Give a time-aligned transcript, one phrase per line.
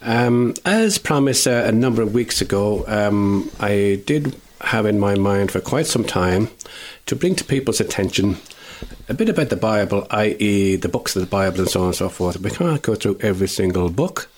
[0.00, 5.14] Um, as promised uh, a number of weeks ago, um, I did have in my
[5.14, 6.50] mind for quite some time
[7.06, 8.36] to bring to people's attention
[9.08, 11.96] a bit about the Bible, i.e., the books of the Bible and so on and
[11.96, 12.40] so forth.
[12.40, 14.28] We can't go through every single book,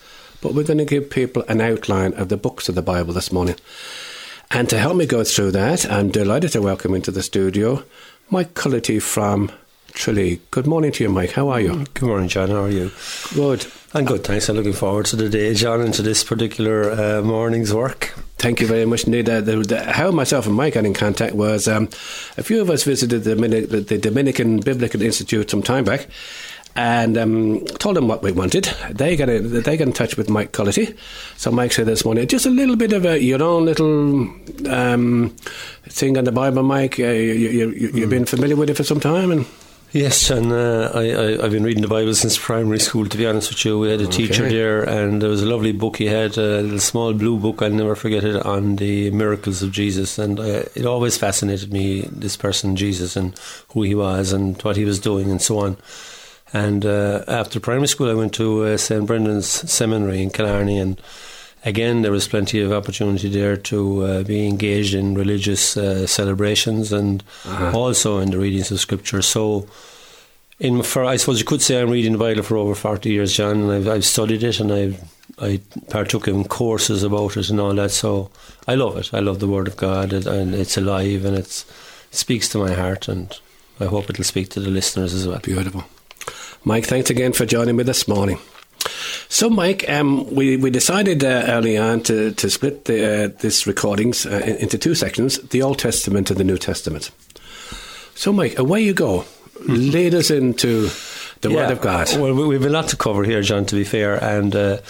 [0.40, 3.32] but we're going to give people an outline of the books of the Bible this
[3.32, 3.56] morning.
[4.50, 7.84] And to help me go through that, I'm delighted to welcome into the studio
[8.30, 9.52] Mike Cullity from
[9.92, 10.40] Tralee.
[10.50, 11.32] Good morning to you, Mike.
[11.32, 11.84] How are you?
[11.94, 12.50] Good morning, John.
[12.50, 12.90] How are you?
[13.34, 13.66] Good.
[13.92, 14.48] I'm good, thanks.
[14.48, 18.14] I'm looking forward to the day, John, and to this particular uh, morning's work.
[18.38, 19.28] Thank you very much indeed.
[19.28, 21.88] Uh, the, the, how myself and Mike got in contact was um,
[22.38, 26.06] a few of us visited the, the Dominican Biblical Institute some time back,
[26.76, 28.64] and um, told them what we wanted.
[28.90, 30.94] They got a, they got in touch with Mike Cullity.
[31.36, 34.30] So Mike said this morning, just a little bit of a, your own little
[34.70, 35.30] um,
[35.84, 36.98] thing on the Bible, Mike.
[37.00, 38.10] Uh, you, you, you, have mm.
[38.10, 39.46] been familiar with it for some time, and
[39.92, 43.26] Yes, and uh, I, I, have been reading the Bible since primary school, to be
[43.26, 43.76] honest with you.
[43.76, 44.28] We had a okay.
[44.28, 47.60] teacher there, and there was a lovely book he had, a little small blue book,
[47.60, 50.16] I'll never forget it, on the miracles of Jesus.
[50.16, 53.36] And uh, it always fascinated me, this person, Jesus, and
[53.70, 55.76] who he was, and what he was doing, and so on.
[56.52, 59.04] And uh, after primary school, I went to uh, St.
[59.04, 61.00] Brendan's Seminary in Killarney, and
[61.64, 66.92] again, there was plenty of opportunity there to uh, be engaged in religious uh, celebrations
[66.92, 67.76] and uh-huh.
[67.76, 69.22] also in the readings of scripture.
[69.22, 69.66] So,
[70.58, 73.34] in for I suppose you could say I'm reading the Bible for over forty years,
[73.34, 75.00] John, and I've, I've studied it and I've
[75.38, 77.90] I partook in courses about it and all that.
[77.90, 78.30] So
[78.68, 79.14] I love it.
[79.14, 81.64] I love the Word of God, and it's alive and it's,
[82.10, 83.38] it speaks to my heart, and
[83.78, 85.38] I hope it'll speak to the listeners as well.
[85.38, 85.84] Beautiful,
[86.64, 86.84] Mike.
[86.84, 88.38] Thanks again for joining me this morning.
[89.40, 93.66] So, Mike, um, we, we decided uh, early on to, to split the, uh, this
[93.66, 97.10] recordings uh, into two sections the Old Testament and the New Testament.
[98.14, 99.20] So, Mike, away you go.
[99.20, 99.92] Mm-hmm.
[99.92, 100.90] Lead us into
[101.40, 101.56] the yeah.
[101.56, 102.14] Word of God.
[102.18, 104.22] Well, we have a lot to cover here, John, to be fair.
[104.22, 104.80] And uh,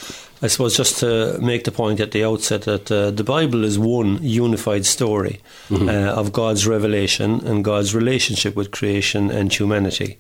[0.43, 3.79] I suppose just to make the point at the outset that uh, the Bible is
[3.79, 5.89] one unified story mm-hmm.
[5.89, 10.19] Uh, of God's revelation and God's relationship with creation and humanity.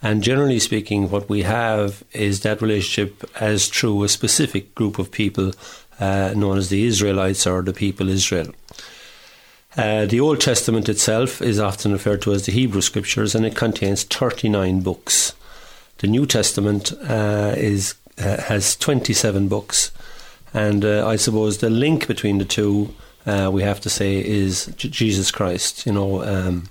[0.00, 5.10] And generally speaking, what we have is that relationship as through a specific group of
[5.10, 5.52] people
[5.98, 8.54] uh, known as the Israelites or the people Israel.
[9.76, 13.54] Uh, the Old Testament itself is often referred to as the Hebrew Scriptures, and it
[13.54, 15.34] contains 39 books.
[15.98, 19.92] The New Testament uh, is uh, has 27 books,
[20.52, 22.92] and uh, I suppose the link between the two,
[23.26, 25.86] uh, we have to say, is J- Jesus Christ.
[25.86, 26.68] You know, um,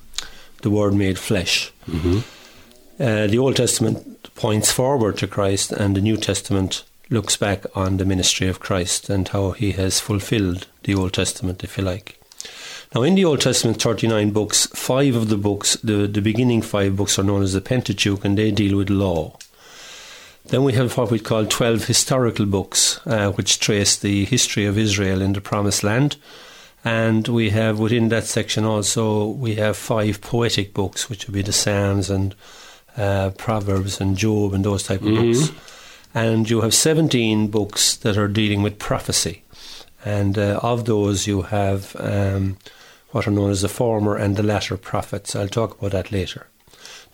[0.62, 1.72] the Word made flesh.
[1.88, 2.20] Mm-hmm.
[3.00, 7.98] Uh, the Old Testament points forward to Christ, and the New Testament looks back on
[7.98, 12.20] the ministry of Christ and how he has fulfilled the Old Testament, if you like.
[12.96, 16.96] Now, in the Old Testament, 39 books, five of the books, the, the beginning five
[16.96, 19.38] books, are known as the Pentateuch, and they deal with law.
[20.46, 24.78] Then we have what we call 12 historical books, uh, which trace the history of
[24.78, 26.16] Israel in the Promised Land.
[26.86, 31.42] And we have within that section also, we have five poetic books, which would be
[31.42, 32.34] the Psalms and
[32.98, 35.32] uh, Proverbs and Job and those type of mm-hmm.
[35.32, 35.52] books.
[36.14, 39.44] And you have 17 books that are dealing with prophecy.
[40.04, 42.58] And uh, of those, you have um,
[43.12, 45.36] what are known as the former and the latter prophets.
[45.36, 46.48] I'll talk about that later.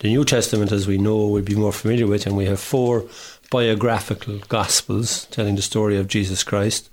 [0.00, 3.04] The New Testament, as we know, we'll be more familiar with, and we have four
[3.50, 6.90] biographical gospels telling the story of Jesus Christ.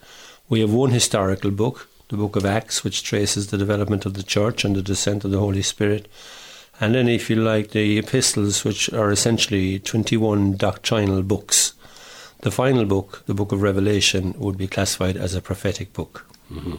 [0.49, 4.23] We have one historical book, the book of Acts, which traces the development of the
[4.23, 6.07] church and the descent of the Holy Spirit.
[6.81, 11.73] And then, if you like, the epistles, which are essentially 21 doctrinal books.
[12.41, 16.25] The final book, the book of Revelation, would be classified as a prophetic book.
[16.51, 16.77] Mm-hmm.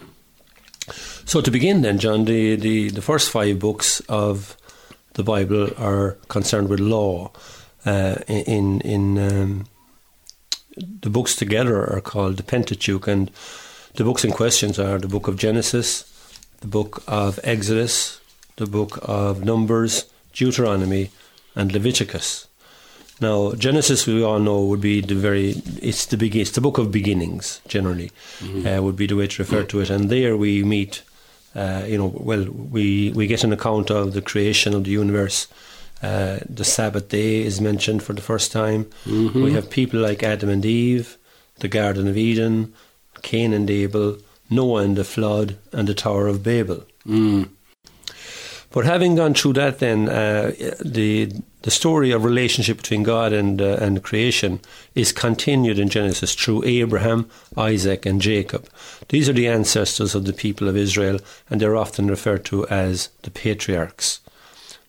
[1.24, 4.56] So, to begin then, John, the, the, the first five books of
[5.14, 7.30] the Bible are concerned with law.
[7.84, 9.66] Uh, in in um,
[10.76, 13.30] the books together are called the Pentateuch, and
[13.94, 16.04] the books in questions are the book of Genesis,
[16.60, 18.20] the book of Exodus,
[18.56, 21.10] the book of Numbers, Deuteronomy,
[21.54, 22.46] and Leviticus.
[23.20, 26.78] Now, Genesis, we all know, would be the very, it's the begin, it's the book
[26.78, 28.10] of beginnings, generally,
[28.40, 28.66] mm-hmm.
[28.66, 29.90] uh, would be the way to refer to it.
[29.90, 31.02] And there we meet,
[31.54, 35.46] uh, you know, well, we, we get an account of the creation of the universe.
[36.02, 38.86] Uh, the Sabbath day is mentioned for the first time.
[39.04, 39.44] Mm-hmm.
[39.44, 41.16] We have people like Adam and Eve,
[41.60, 42.74] the Garden of Eden,
[43.22, 44.18] Cain and Abel,
[44.50, 46.84] Noah and the flood, and the Tower of Babel.
[47.06, 47.50] Mm.
[48.72, 51.32] But having gone through that, then uh, the
[51.62, 54.60] the story of relationship between God and uh, and creation
[54.94, 58.68] is continued in Genesis through Abraham, Isaac, and Jacob.
[59.08, 61.20] These are the ancestors of the people of Israel,
[61.50, 64.20] and they're often referred to as the patriarchs.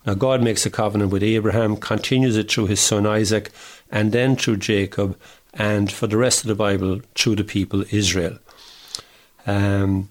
[0.05, 3.51] Now, God makes a covenant with Abraham, continues it through his son Isaac,
[3.91, 5.17] and then through Jacob,
[5.53, 8.39] and for the rest of the Bible through the people Israel.
[9.45, 10.09] Um,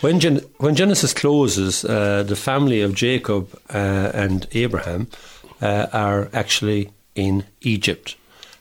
[0.00, 5.06] when, Gen- when Genesis closes, uh, the family of Jacob uh, and Abraham
[5.62, 8.16] uh, are actually in Egypt,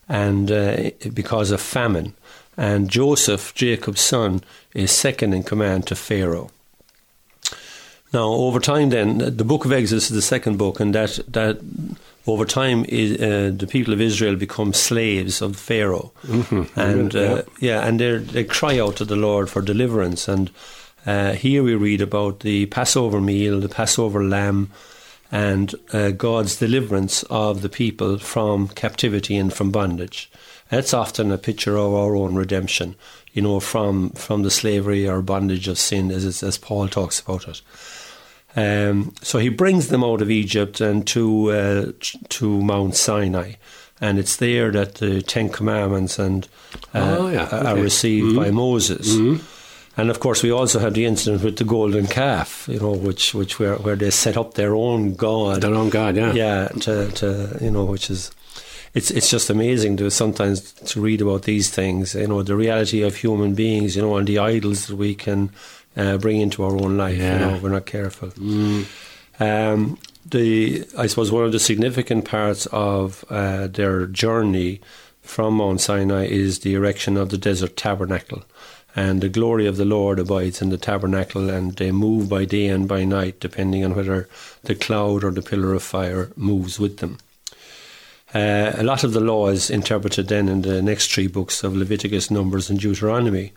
[0.08, 2.14] and uh, because of famine.
[2.56, 4.44] And Joseph, Jacob's son,
[4.76, 6.52] is second in command to Pharaoh.
[8.14, 11.58] Now, over time, then the book of Exodus is the second book, and that that
[12.28, 16.80] over time is, uh, the people of Israel become slaves of Pharaoh, Mm-hmm.
[16.80, 17.22] and Yeah.
[17.22, 20.28] uh, yeah, and they they cry out to the Lord for deliverance.
[20.32, 20.52] And
[21.06, 24.72] uh, here we read about the Passover meal, the Passover lamb,
[25.32, 30.32] and uh, God's deliverance of the people from captivity and from bondage.
[30.70, 32.96] That's often a picture of our own redemption,
[33.34, 37.48] you know, from from the slavery or bondage of sin, as as Paul talks about
[37.48, 37.62] it.
[38.56, 41.92] Um, so he brings them out of Egypt and to uh,
[42.30, 43.54] to Mount Sinai,
[44.00, 46.48] and it's there that the Ten Commandments and
[46.94, 47.58] uh, Oh, yeah, are okay.
[47.58, 47.82] Mm-hmm.
[47.82, 49.16] received by Moses.
[49.96, 53.34] And of course, we also had the incident with the golden calf, you know, which
[53.36, 56.34] which where where they set up their own god, Their own God, yeah.
[56.34, 58.32] yeah, to, to you know, which is
[58.96, 63.04] it's it's just amazing to sometimes to read about these things, you know, the reality
[63.04, 65.52] of human beings, you know, and the idols that we can
[65.96, 67.18] uh, bring into our own life.
[67.18, 67.34] Yeah.
[67.34, 68.32] You know, if we're not careful.
[69.40, 74.82] Um, the I suppose one of the significant parts of uh, their journey
[75.22, 78.44] from Mount Sinai is the erection of the desert tabernacle.
[78.96, 82.68] And the glory of the Lord abides in the tabernacle, and they move by day
[82.68, 84.30] and by night, depending on whether
[84.64, 87.18] the cloud or the pillar of fire moves with them.
[88.34, 91.76] Uh, a lot of the law is interpreted then in the next three books of
[91.76, 93.52] Leviticus, Numbers, and Deuteronomy.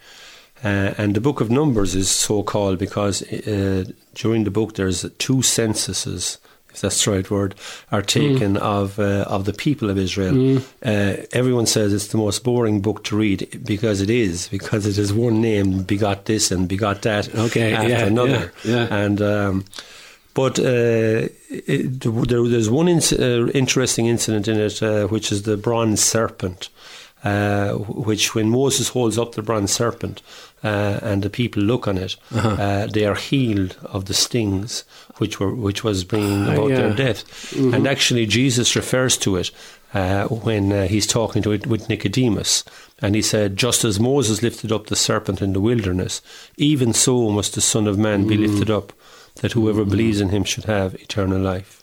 [0.65, 3.85] Uh, and the book of Numbers is so called because uh,
[4.15, 6.39] during the book there's two censuses,
[6.77, 7.55] if that's the right word,
[7.91, 10.59] are taken of uh, of the people of Israel.
[10.85, 14.99] Uh, everyone says it's the most boring book to read because it is, because it
[14.99, 18.53] is one name begot this and begot that Okay, after yeah, another.
[18.65, 18.95] yeah, yeah.
[19.05, 19.65] And um,
[20.35, 25.43] but uh, it, there, there's one inc- uh, interesting incident in it, uh, which is
[25.43, 26.69] the bronze serpent.
[27.25, 27.73] Uh,
[28.09, 30.23] which, when Moses holds up the bronze serpent
[30.63, 32.49] uh, and the people look on it, Uh-huh.
[32.51, 34.85] uh, they are healed of the stings
[35.19, 36.77] which were which was bringing Ah, about yeah.
[36.77, 37.53] their death.
[37.57, 39.51] And actually, Jesus refers to it
[39.95, 42.65] uh, when uh, he's talking to it with Nicodemus,
[43.01, 46.21] and he said, "Just as Moses lifted up the serpent in the wilderness,
[46.57, 48.93] even so must the Son of Man be lifted up,
[49.37, 51.83] that whoever believes in him should have eternal life."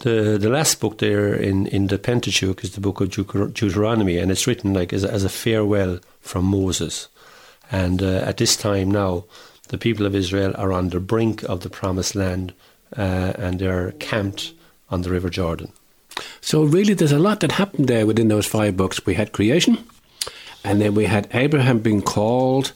[0.00, 4.16] The the last book there in, in the Pentateuch is the book of Deut- Deuteronomy,
[4.18, 7.08] and it's written like as, a- as a farewell from Moses.
[7.70, 9.24] And uh, at this time now,
[9.70, 12.52] the people of Israel are on the brink of the promised land,
[12.96, 14.52] uh, and they're camped
[14.90, 15.72] on the River Jordan.
[16.40, 19.06] So really, there's a lot that happened there within those five books.
[19.06, 19.78] We had creation,
[20.64, 22.72] and then we had Abraham being called,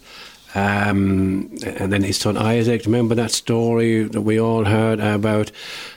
[0.55, 2.85] um, and then his son Isaac.
[2.87, 5.50] Remember that story that we all heard about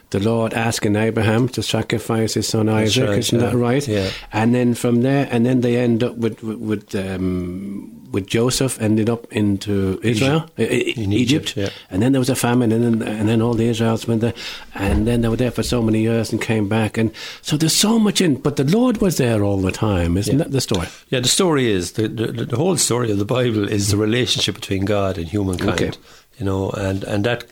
[0.09, 3.09] the Lord asking Abraham to sacrifice his son Isaac?
[3.09, 3.49] right, Isn't yeah.
[3.49, 3.87] that right?
[3.87, 4.09] Yeah.
[4.31, 8.81] And then from there, and then they end up with with with, um, with Joseph
[8.81, 10.97] ended up into Israel, Egypt.
[10.97, 11.69] In Egypt, Egypt, yeah.
[11.89, 14.33] and then there was a famine, and then and then all the Israelites went there,
[14.75, 17.11] and then they were there for so many years and came back, and
[17.41, 18.35] so there's so much in.
[18.35, 20.87] But the Lord was there all the time, isn't that the story?
[21.09, 24.55] Yeah, the story is the, the the whole story of the Bible is the relationship
[24.55, 25.81] between God and humankind.
[25.81, 25.91] Okay.
[26.39, 27.45] You know, and and that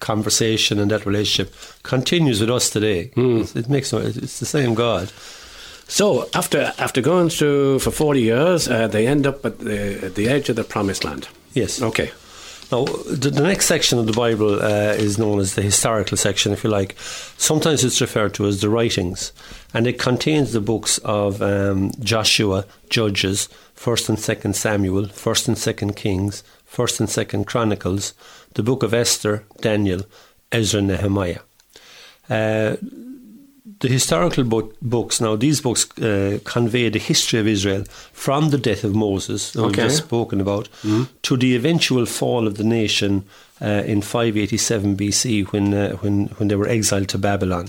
[0.00, 3.10] conversation and that relationship continues with us today.
[3.16, 5.12] It's, it makes no, it's the same God.
[5.86, 10.14] So after after going through for forty years, uh, they end up at the at
[10.14, 11.28] the edge of the promised land.
[11.52, 11.82] Yes.
[11.82, 12.10] Okay.
[12.72, 16.52] Now, the, the next section of the Bible uh, is known as the historical section,
[16.52, 16.94] if you like.
[17.36, 19.32] Sometimes it's referred to as the writings,
[19.74, 25.58] and it contains the books of um, Joshua, Judges, First and Second Samuel, First and
[25.58, 28.14] Second Kings, First and Second Chronicles,
[28.54, 30.02] the book of Esther, Daniel,
[30.52, 31.40] Ezra, Nehemiah.
[32.28, 32.76] Uh,
[33.80, 38.58] the historical book, books now these books uh, convey the history of Israel from the
[38.58, 40.68] death of Moses that we've just spoken about
[41.22, 43.24] to the eventual fall of the nation
[43.62, 47.68] uh, in 587 BC when uh, when when they were exiled to Babylon.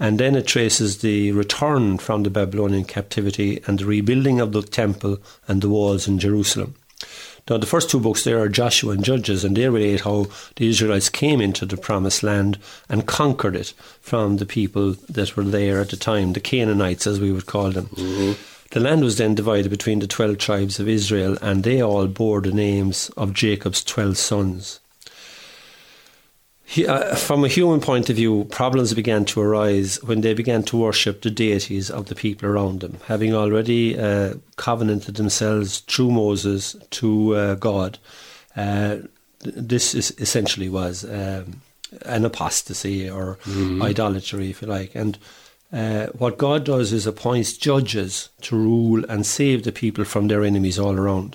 [0.00, 4.62] And then it traces the return from the Babylonian captivity and the rebuilding of the
[4.62, 6.74] temple and the walls in Jerusalem
[7.48, 10.26] now, the first two books there are Joshua and Judges, and they relate how
[10.56, 15.44] the Israelites came into the promised land and conquered it from the people that were
[15.44, 17.86] there at the time, the Canaanites, as we would call them.
[17.86, 18.32] Mm-hmm.
[18.70, 22.42] The land was then divided between the 12 tribes of Israel, and they all bore
[22.42, 24.80] the names of Jacob's 12 sons.
[26.70, 30.62] He, uh, from a human point of view, problems began to arise when they began
[30.64, 36.10] to worship the deities of the people around them, having already uh, covenanted themselves through
[36.10, 37.98] Moses to uh, God.
[38.54, 38.96] Uh,
[39.40, 41.62] this is essentially was um,
[42.02, 43.80] an apostasy or mm-hmm.
[43.80, 44.94] idolatry, if you like.
[44.94, 45.16] And
[45.72, 50.44] uh, what God does is appoints judges to rule and save the people from their
[50.44, 51.34] enemies all around.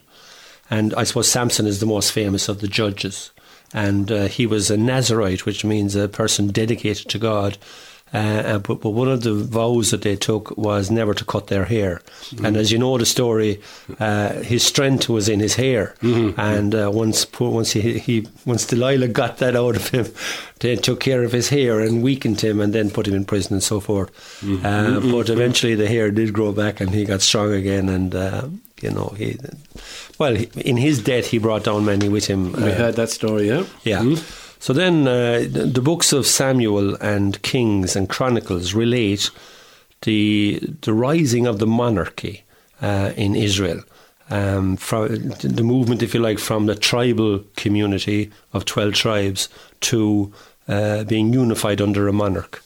[0.69, 3.31] And I suppose Samson is the most famous of the judges.
[3.73, 7.57] And uh, he was a Nazarite, which means a person dedicated to God
[8.13, 11.47] uh, uh, but, but one of the vows that they took was never to cut
[11.47, 12.01] their hair.
[12.25, 12.45] Mm-hmm.
[12.45, 13.59] And as you know the story,
[13.99, 15.95] uh, his strength was in his hair.
[16.01, 16.39] Mm-hmm.
[16.39, 20.05] And uh, once once he, he once Delilah got that out of him,
[20.59, 23.53] they took care of his hair and weakened him, and then put him in prison
[23.53, 24.11] and so forth.
[24.41, 24.65] Mm-hmm.
[24.65, 25.11] Uh, mm-hmm.
[25.11, 27.89] but eventually the hair did grow back, and he got strong again.
[27.89, 28.47] And uh,
[28.83, 29.37] you know he,
[30.19, 32.51] well, in his death he brought down many with him.
[32.53, 33.65] We heard that story, yeah.
[33.83, 34.01] Yeah.
[34.01, 34.59] Mm-hmm.
[34.59, 39.29] So then uh, the books of Samuel and Kings and Chronicles relate
[40.03, 42.43] the the rising of the monarchy
[42.81, 43.81] uh, in Israel.
[44.29, 49.49] Um, from the movement, if you like, from the tribal community of 12 tribes
[49.81, 50.33] to
[50.67, 52.63] uh, being unified under a monarch.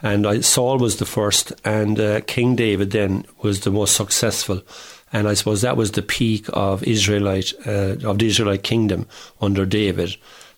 [0.00, 4.62] And Saul was the first, and uh, King David then was the most successful.
[5.12, 9.06] And I suppose that was the peak of Israelite uh, of the Israelite kingdom
[9.40, 10.16] under David.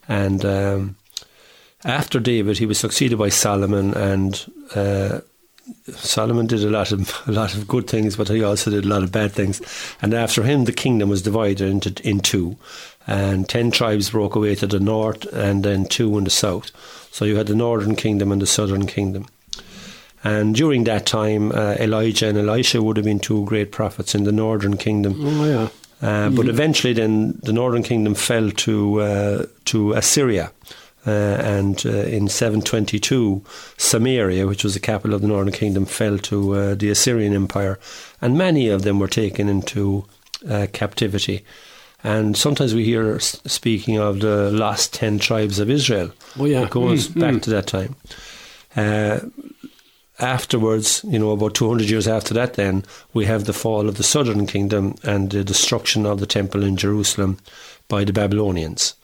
[0.09, 0.97] And um,
[1.85, 5.21] after David, he was succeeded by Solomon, and uh,
[5.92, 8.88] Solomon did a lot of a lot of good things, but he also did a
[8.88, 9.61] lot of bad things.
[10.02, 12.57] And after him, the kingdom was divided into in two,
[13.07, 16.71] and ten tribes broke away to the north, and then two in the south.
[17.12, 19.26] So you had the northern kingdom and the southern kingdom.
[20.22, 24.24] And during that time, uh, Elijah and Elisha would have been two great prophets in
[24.24, 25.14] the northern kingdom.
[25.18, 25.68] Oh yeah.
[26.02, 26.36] Uh, mm-hmm.
[26.36, 30.52] But eventually, then the northern kingdom fell to uh, to Assyria.
[31.06, 33.42] Uh, and uh, in 722,
[33.78, 37.78] Samaria, which was the capital of the northern kingdom, fell to uh, the Assyrian Empire,
[38.20, 40.04] and many of them were taken into
[40.46, 41.42] uh, captivity.
[42.04, 46.12] And sometimes we hear speaking of the last ten tribes of Israel.
[46.38, 47.42] Oh yeah, it goes mm, back mm.
[47.42, 47.96] to that time
[50.20, 54.02] afterwards, you know, about 200 years after that, then we have the fall of the
[54.02, 57.38] southern kingdom and the destruction of the temple in Jerusalem
[57.88, 58.94] by the Babylonians.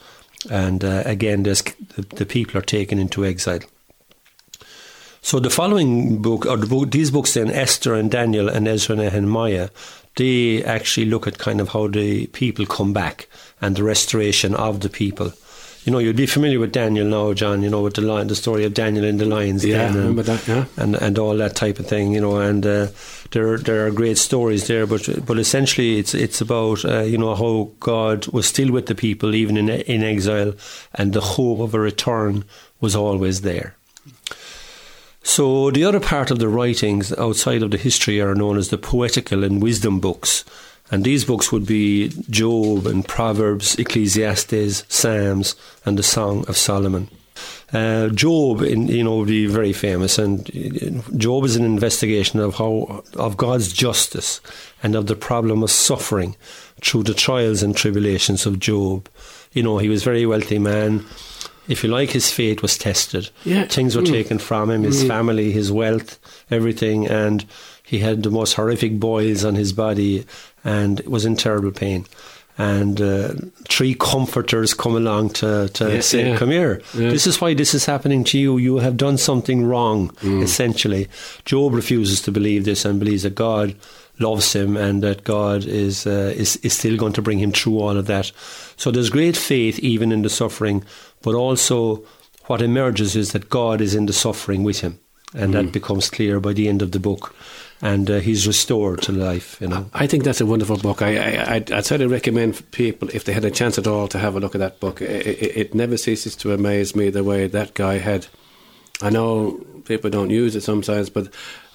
[0.51, 3.61] And uh, again, the, people are taken into exile.
[5.23, 8.97] So the following book, or the book, these books then, Esther and Daniel and Ezra
[8.97, 9.71] and Nehemiah,
[10.17, 13.29] they actually look at kind of how the people come back
[13.61, 15.33] and the restoration of the people
[15.87, 17.63] you know, you'd be familiar with Daniel now, John.
[17.63, 19.65] You know, with the lion, the story of Daniel in the lions.
[19.65, 20.47] Yeah, den, remember that.
[20.49, 22.13] Yeah, and and all that type of thing.
[22.13, 22.89] You know, and uh,
[23.31, 27.37] there there are great stories there, but but essentially it's it's about uh, you know
[27.37, 30.55] how God was still with the people even in in exile,
[30.93, 32.45] and the hope of a return
[32.81, 33.77] was always there.
[35.23, 38.79] So the other part of the writings outside of the history are known as the
[38.79, 40.45] poetical and wisdom books.
[40.91, 47.09] And these books would be Job and Proverbs, Ecclesiastes, Psalms, and the Song of Solomon.
[47.73, 50.47] Uh, Job, in, you know, would be very famous, and
[51.19, 54.41] Job is an investigation of how of God's justice
[54.83, 56.37] and of the problem of suffering
[56.81, 59.09] through the trials and tribulations of Job.
[59.53, 61.05] You know, he was a very wealthy man.
[61.69, 63.31] If you like, his faith was tested.
[63.45, 63.65] Yeah.
[63.65, 64.13] Things were mm.
[64.13, 65.09] taken from him, his mm.
[65.09, 67.45] family, his wealth, everything, and
[67.83, 70.25] he had the most horrific boils on his body
[70.67, 72.05] and was in terrible pain.
[72.59, 73.35] And uh,
[73.69, 76.39] three comforters come along to, to yeah, say, yeah.
[76.39, 76.81] Come here.
[76.95, 77.11] Yeah.
[77.11, 78.57] This is why this is happening to you.
[78.57, 80.43] You have done something wrong, mm.
[80.43, 81.09] essentially.
[81.45, 83.77] Job refuses to believe this and believes that God
[84.19, 87.79] loves him and that God is, uh, is, is still going to bring him through
[87.79, 88.33] all of that.
[88.77, 90.83] So there's great faith even in the suffering,
[91.23, 92.03] but also
[92.47, 94.99] what emerges is that God is in the suffering with him.
[95.35, 95.53] And mm.
[95.53, 97.37] that becomes clear by the end of the book
[97.83, 99.61] and uh, he's restored to life.
[99.61, 101.03] You know, I think that's a wonderful book.
[101.03, 104.19] I, I I'd, I'd certainly recommend people if they had a chance at all to
[104.19, 105.03] have a look at that book.
[105.03, 108.27] It, it, it, never ceases to amaze me the way that guy had.
[109.03, 111.29] I know people don't use it sometimes, but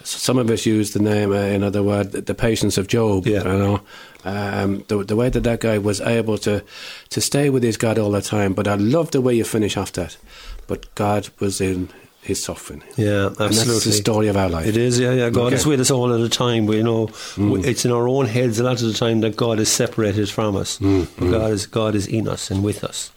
[0.03, 1.31] some of us use the name.
[1.31, 3.27] Uh, in other words, the patience of Job.
[3.27, 3.43] Yeah.
[3.43, 3.81] You know,
[4.24, 6.63] um, the the way that that guy was able to
[7.10, 8.53] to stay with his God all the time.
[8.53, 10.17] But I love the way you finish off that.
[10.65, 11.89] But God was in
[12.22, 12.84] his suffering.
[12.98, 13.46] Yeah, absolutely.
[13.46, 14.68] And that's the story of our life.
[14.68, 15.30] It is, yeah, yeah.
[15.30, 15.56] God okay.
[15.56, 16.68] is with us all of the time.
[16.68, 17.66] We know mm.
[17.66, 20.56] it's in our own heads a lot of the time that God is separated from
[20.56, 20.78] us.
[20.80, 21.06] Mm.
[21.06, 21.32] mm.
[21.32, 23.12] God is God is in us and with us.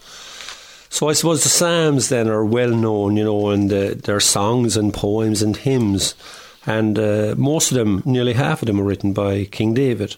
[0.89, 4.77] So I suppose the Psalms then are well known, you know, and uh, they're songs
[4.77, 6.15] and poems and hymns,
[6.67, 10.17] and uh, most of them, nearly half of them, are written by King David.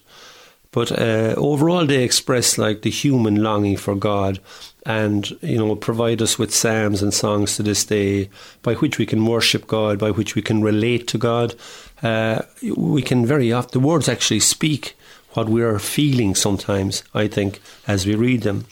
[0.77, 4.41] But uh, overall, they express like the human longing for God
[4.85, 8.29] and you know provide us with psalms and songs to this day
[8.61, 11.55] by which we can worship God, by which we can relate to God.
[12.03, 12.43] Uh,
[12.77, 14.95] we can very often the words actually speak
[15.31, 17.03] what we are feeling sometimes.
[17.15, 18.67] I think as we read them.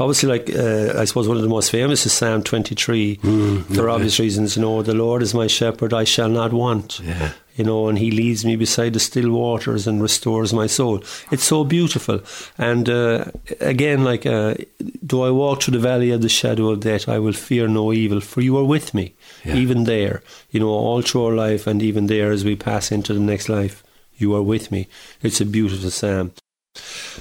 [0.00, 3.86] Obviously, like uh, I suppose one of the most famous is Psalm 23 Mm, for
[3.86, 3.94] yeah.
[3.94, 4.56] obvious reasons.
[4.56, 7.32] You know, the Lord is my shepherd; I shall not want Yeah.
[7.56, 11.02] you know, and he leads me beside the still waters and restores my soul.
[11.30, 12.20] It's so beautiful.
[12.56, 13.24] And uh,
[13.60, 14.54] again, like, uh,
[15.02, 17.92] though I walk through the valley of the shadow of death, I will fear no
[17.92, 19.12] evil, for you are with me,
[19.44, 19.56] Yeah.
[19.62, 23.12] even there, you know, all through our life, and even there as we pass into
[23.12, 23.82] the next life,
[24.16, 24.86] you are with me.
[25.22, 26.30] It's a beautiful psalm.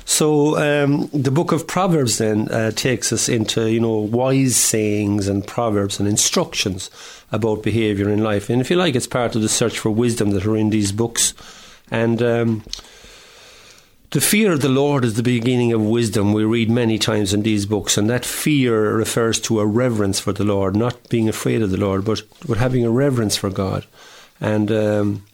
[0.05, 5.27] So um, the book of Proverbs then uh, takes us into you know wise sayings
[5.27, 6.89] and proverbs and instructions
[7.31, 10.31] about behaviour in life, and if you like, it's part of the search for wisdom
[10.31, 11.33] that are in these books.
[11.91, 12.63] And um,
[14.11, 16.33] the fear of the Lord is the beginning of wisdom.
[16.33, 20.33] We read many times in these books, and that fear refers to a reverence for
[20.33, 23.85] the Lord, not being afraid of the Lord, but but having a reverence for God.
[24.41, 25.25] And um,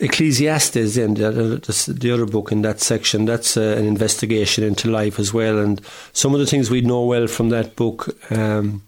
[0.00, 4.88] Ecclesiastes, and the, the, the other book in that section, that's uh, an investigation into
[4.90, 5.58] life as well.
[5.58, 5.80] And
[6.12, 8.82] some of the things we know well from that book um,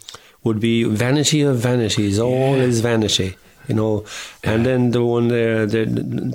[0.45, 2.19] would be vanity of vanities.
[2.19, 2.63] All Yeah.
[2.63, 3.37] is vanity,
[3.69, 4.05] you know.
[4.45, 5.85] And then the one there, the,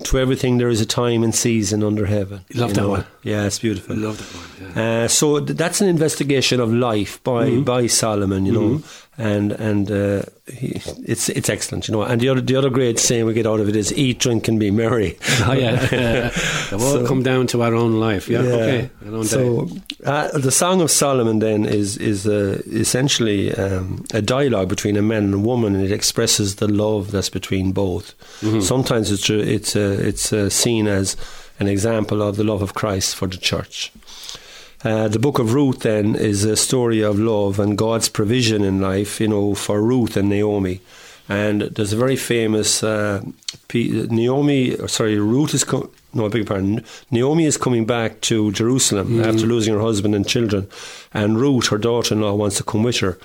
[0.06, 2.42] to everything there is a time and season under heaven.
[2.54, 2.90] Love that know.
[2.90, 3.06] one.
[3.24, 3.96] Yeah, it's beautiful.
[3.96, 4.76] Love that one.
[4.76, 5.04] Yeah.
[5.06, 7.64] Uh, so th- that's an investigation of life by Mm-hmm.
[7.64, 8.82] by Solomon, you know,
[9.18, 12.02] and and uh, he, it's it's excellent, you know.
[12.04, 14.48] And the other the other great saying we get out of it is eat, drink,
[14.48, 15.18] and be merry.
[15.46, 15.76] Oh yeah,
[16.70, 18.28] they've all So- come down to our own life.
[18.28, 18.90] Yeah, okay.
[19.08, 19.28] Own day.
[19.28, 19.70] So
[20.04, 25.02] uh, the Song of Solomon then is is uh, essentially um, a dialogue between a
[25.02, 28.14] man and a woman, and it expresses the love that's between both.
[28.42, 28.60] Mm-hmm.
[28.62, 31.16] Sometimes it's uh, it's uh, it's uh, seen as
[31.60, 33.92] an example of the love of Christ for the church.
[34.86, 38.80] Uh, the book of Ruth then is a story of love and God's provision in
[38.80, 40.80] life, you know, for Ruth and Naomi.
[41.28, 43.24] And there's a very famous uh,
[43.68, 46.86] P- Naomi, sorry, Ruth is co- no, I beg your pardon.
[47.10, 50.68] Naomi is coming back to Jerusalem after losing her husband and children,
[51.16, 53.18] and Ruth, her daughter-in-law, wants to come with her.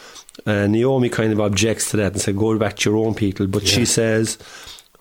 [0.46, 3.46] And Naomi kind of objects to that and says, "Go back to your own people."
[3.46, 4.38] But she says,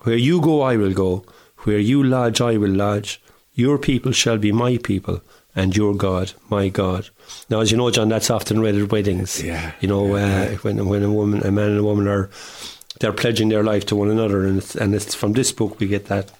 [0.00, 1.24] "Where you go, I will go.
[1.64, 3.20] Where you lodge, I will lodge.
[3.54, 5.22] Your people shall be my people."
[5.56, 7.08] And your God, my God.
[7.48, 9.42] Now, as you know, John, that's often read at weddings.
[9.42, 12.30] Yeah, You know, yeah, uh, when when a woman, a man and a woman are
[13.00, 15.88] they're pledging their life to one another, and it's, and it's from this book we
[15.88, 16.30] get that.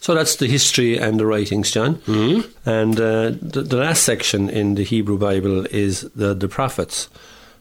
[0.00, 1.96] So that's the history and the writings, John.
[1.96, 2.68] Mm-hmm.
[2.68, 7.08] And uh, the, the last section in the Hebrew Bible is the, the prophets.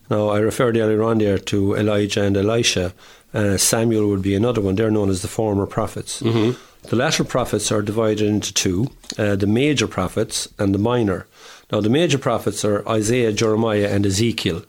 [0.10, 2.94] Now, I referred earlier on there to Elijah and Elisha.
[3.34, 4.76] Uh, Samuel would be another one.
[4.76, 6.22] They're known as the former prophets.
[6.84, 11.28] The latter prophets are divided into two uh, the major prophets and the minor.
[11.72, 14.64] Now, the major prophets are Isaiah, Jeremiah, and Ezekiel,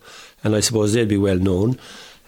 [0.44, 1.78] and I suppose they'd be well known.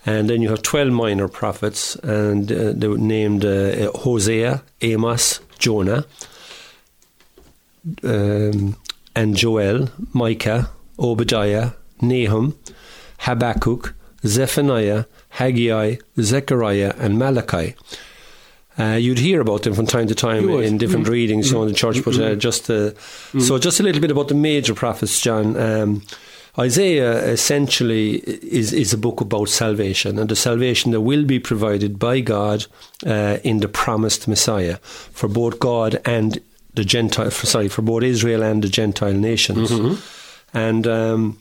[0.07, 5.41] And then you have 12 minor prophets, and uh, they were named uh, Hosea, Amos,
[5.59, 6.05] Jonah,
[8.03, 8.77] um,
[9.17, 11.71] and Joel, Micah, Obadiah,
[12.01, 12.59] Nahum,
[13.19, 13.95] Habakkuk,
[14.27, 17.75] Zephaniah, Haggai, Zechariah, and Malachi.
[18.79, 21.69] Uh, you'd hear about them from time to time in different readings you know, in
[21.69, 22.91] the church, but uh, just uh,
[23.39, 25.57] so just a little bit about the major prophets, John.
[25.57, 26.03] Um,
[26.59, 31.99] Isaiah essentially is is a book about salvation and the salvation that will be provided
[31.99, 32.67] by God
[33.07, 34.77] uh, in the promised Messiah
[35.13, 36.41] for both God and
[36.75, 37.31] the Gentile.
[37.31, 39.71] For, sorry, for both Israel and the Gentile nations,
[40.53, 40.87] and.
[40.87, 41.39] Um,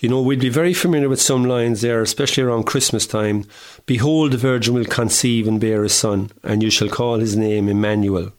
[0.00, 3.44] you know, we'd be very familiar with some lines there, especially around Christmas time.
[3.84, 7.68] Behold, the Virgin will conceive and bear a son, and you shall call his name
[7.68, 8.32] Emmanuel.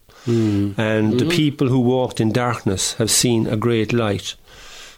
[0.76, 4.34] And the people who walked in darkness have seen a great light.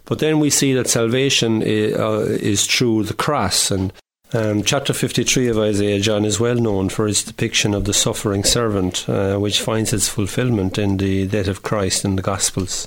[0.06, 3.70] But then we see that salvation is, uh, is through the cross.
[3.70, 3.92] And
[4.32, 8.44] um, chapter 53 of Isaiah, John, is well known for its depiction of the suffering
[8.44, 12.86] servant, uh, which finds its fulfillment in the death of Christ in the Gospels.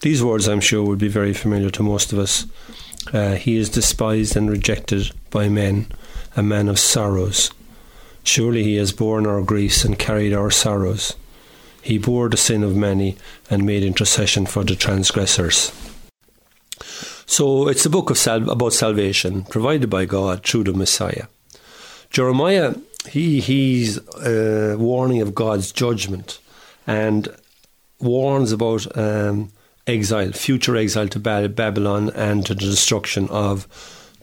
[0.00, 2.46] These words, I'm sure, would be very familiar to most of us.
[3.12, 5.86] Uh, he is despised and rejected by men,
[6.36, 7.50] a man of sorrows.
[8.22, 11.14] Surely he has borne our griefs and carried our sorrows.
[11.80, 13.16] He bore the sin of many
[13.48, 15.72] and made intercession for the transgressors.
[17.26, 21.26] So it's a book of sal- about salvation provided by God through the Messiah.
[22.10, 22.74] Jeremiah,
[23.08, 26.40] he he's a warning of God's judgment
[26.86, 27.28] and
[28.00, 29.52] warns about um,
[29.86, 33.66] exile, future exile to Babylon and to the destruction of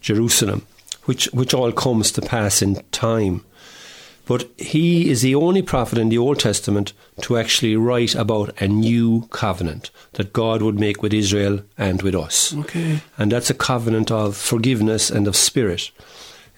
[0.01, 0.65] Jerusalem,
[1.05, 3.43] which which all comes to pass in time.
[4.25, 8.67] But he is the only prophet in the Old Testament to actually write about a
[8.69, 12.55] new covenant that God would make with Israel and with us.
[12.55, 13.01] Okay.
[13.17, 15.91] And that's a covenant of forgiveness and of spirit.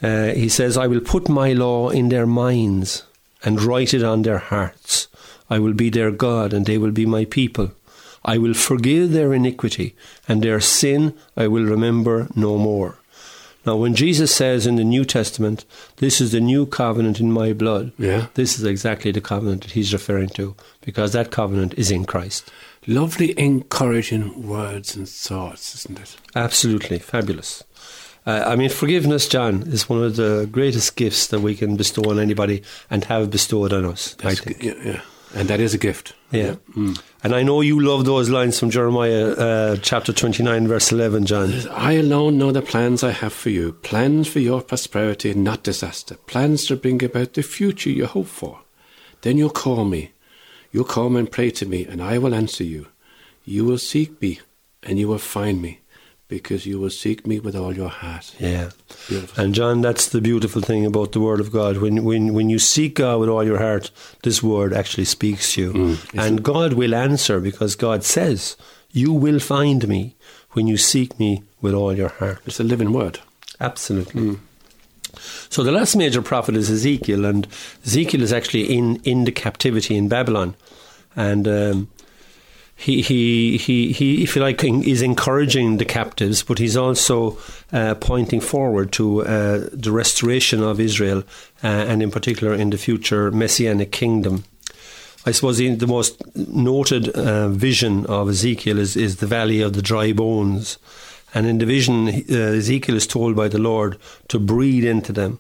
[0.02, 3.04] Uh, he says, I will put my law in their minds
[3.44, 5.08] and write it on their hearts.
[5.50, 7.72] I will be their God, and they will be my people.
[8.26, 9.96] I will forgive their iniquity,
[10.28, 12.98] and their sin I will remember no more.
[13.66, 15.66] Now, when Jesus says in the New Testament,
[15.98, 18.28] This is the new covenant in my blood, Yeah.
[18.36, 22.52] this is exactly the covenant that he's referring to, because that covenant is in Christ.
[22.88, 26.16] Lovely, encouraging words and thoughts, isn't it?
[26.36, 27.64] Absolutely fabulous.
[28.28, 32.10] Uh, I mean, forgiveness, John, is one of the greatest gifts that we can bestow
[32.12, 34.16] on anybody and have bestowed on us.
[34.24, 34.64] I think.
[34.64, 35.02] yeah, yeah.
[35.36, 36.14] And that is a gift.
[36.32, 36.56] Yeah.
[36.76, 41.54] And I know you love those lines from Jeremiah uh, chapter 29, verse 11, John.
[41.72, 46.16] I alone know the plans I have for you plans for your prosperity, not disaster,
[46.16, 48.62] plans to bring about the future you hope for.
[49.22, 50.12] Then you'll call me.
[50.72, 52.88] You'll come and pray to me, and I will answer you.
[53.44, 54.40] You will seek me,
[54.84, 55.82] and you will find me,
[56.28, 58.36] because you will seek me with all your heart.
[58.40, 58.72] Yeah.
[59.08, 59.44] Beautiful.
[59.44, 61.78] And John, that's the beautiful thing about the Word of God.
[61.78, 63.92] When when when you seek God with all your heart,
[64.24, 68.58] this Word actually speaks to you, and God will answer because God says,
[68.92, 70.16] "You will find me
[70.52, 73.20] when you seek me with all your heart." It's a living word.
[73.60, 74.38] Absolutely.
[75.50, 77.48] So the last major prophet is Ezekiel, and
[77.86, 80.56] Ezekiel is actually in, in the captivity in Babylon,
[81.16, 81.88] and um,
[82.76, 87.38] he, he he he if you like is encouraging the captives, but he's also
[87.72, 91.24] uh, pointing forward to uh, the restoration of Israel,
[91.64, 94.44] uh, and in particular in the future messianic kingdom.
[95.26, 99.74] I suppose the, the most noted uh, vision of Ezekiel is, is the valley of
[99.74, 100.78] the dry bones.
[101.34, 105.40] And in the vision, uh, Ezekiel is told by the Lord to breathe into them.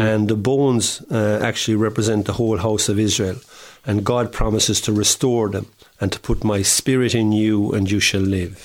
[0.00, 3.36] And the bones uh, actually represent the whole house of Israel.
[3.84, 5.66] And God promises to restore them
[6.04, 8.58] and to put my spirit in you, and you shall live.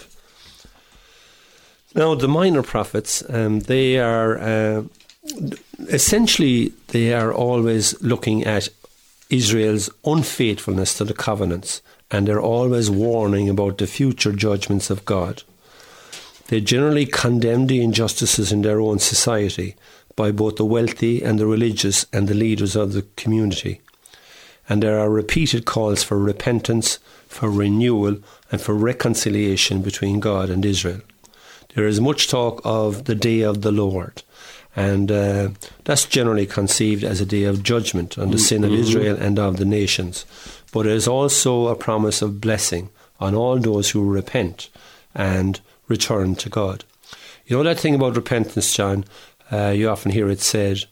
[1.95, 4.83] Now, the minor prophets, um, they are uh,
[5.87, 8.67] essentially they are always looking at
[9.29, 15.43] Israel's unfaithfulness to the covenants, and they're always warning about the future judgments of God.
[16.49, 19.75] They generally condemn the injustices in their own society
[20.17, 23.79] by both the wealthy and the religious and the leaders of the community.
[24.67, 28.17] And there are repeated calls for repentance, for renewal,
[28.51, 30.99] and for reconciliation between God and Israel.
[31.75, 34.23] There is much talk of the day of the Lord,
[34.75, 35.49] and uh,
[35.85, 39.57] that's generally conceived as a day of judgment on the sin of Israel and of
[39.57, 40.25] the nations.
[40.71, 42.89] But it is also a promise of blessing
[43.19, 44.69] on all those who repent
[45.13, 46.83] and return to God.
[47.45, 49.05] You know that thing about repentance, John?
[49.51, 50.85] Uh, you often hear it said,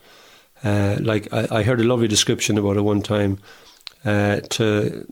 [0.63, 3.39] uh, like I, I heard a lovely description about it one time.
[4.07, 5.05] Uh, to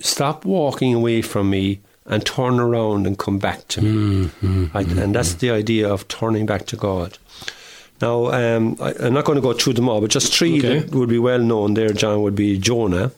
[0.00, 4.30] stop walking away from me and turn around and come back to me,
[4.74, 4.88] Right?
[5.02, 7.18] and that's the idea of turning back to God.
[8.00, 10.78] Now, um, I, I'm not going to go through them all, but just three Okay.
[10.78, 13.10] that would be well known there, John, would be Jonah.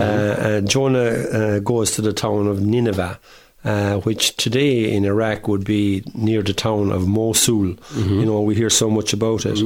[0.00, 3.18] Uh, uh, Jonah uh, goes to the town of Nineveh,
[3.68, 7.76] uh, which today in Iraq would be near the town of Mosul.
[7.96, 9.58] You know, we hear so much about it.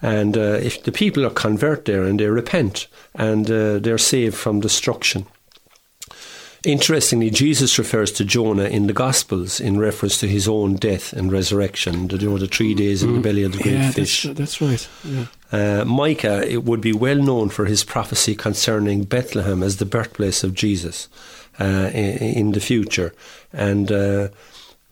[0.00, 4.34] And uh, if the people are convert there and they repent and uh, they're saved
[4.34, 5.26] from destruction.
[6.64, 11.30] Interestingly, Jesus refers to Jonah in the Gospels in reference to his own death and
[11.30, 14.22] resurrection, the, you know, the three days in the belly of the great yeah, fish.
[14.22, 14.88] That's, that's right.
[15.04, 15.26] Yeah.
[15.52, 20.42] Uh, Micah it would be well known for his prophecy concerning Bethlehem as the birthplace
[20.42, 21.08] of Jesus
[21.60, 23.12] uh, in, in the future,
[23.52, 24.28] and uh,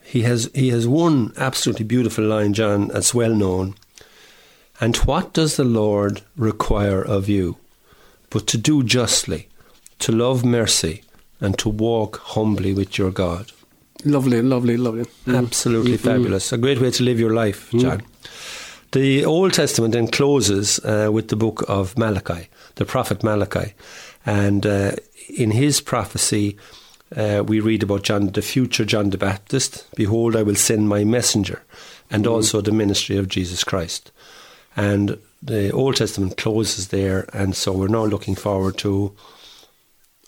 [0.03, 3.75] he has he has one absolutely beautiful line, John, that's well known.
[4.81, 7.57] And what does the Lord require of you,
[8.31, 9.48] but to do justly,
[10.01, 11.03] to love mercy,
[11.40, 13.53] and to walk humbly with your God?
[14.05, 15.05] Lovely, lovely, lovely.
[15.29, 16.53] Absolutely fabulous.
[16.53, 18.03] A great way to live your life, John.
[18.90, 23.75] The Old Testament then closes uh, with the book of Malachi, the prophet Malachi.
[24.24, 24.92] And uh,
[25.28, 26.56] in his prophecy,
[27.16, 29.87] uh, we read about John, the future John the Baptist.
[29.94, 31.62] Behold, I will send my messenger,
[32.11, 34.11] and also the ministry of Jesus Christ.
[34.76, 39.14] And the Old Testament closes there, and so we're now looking forward to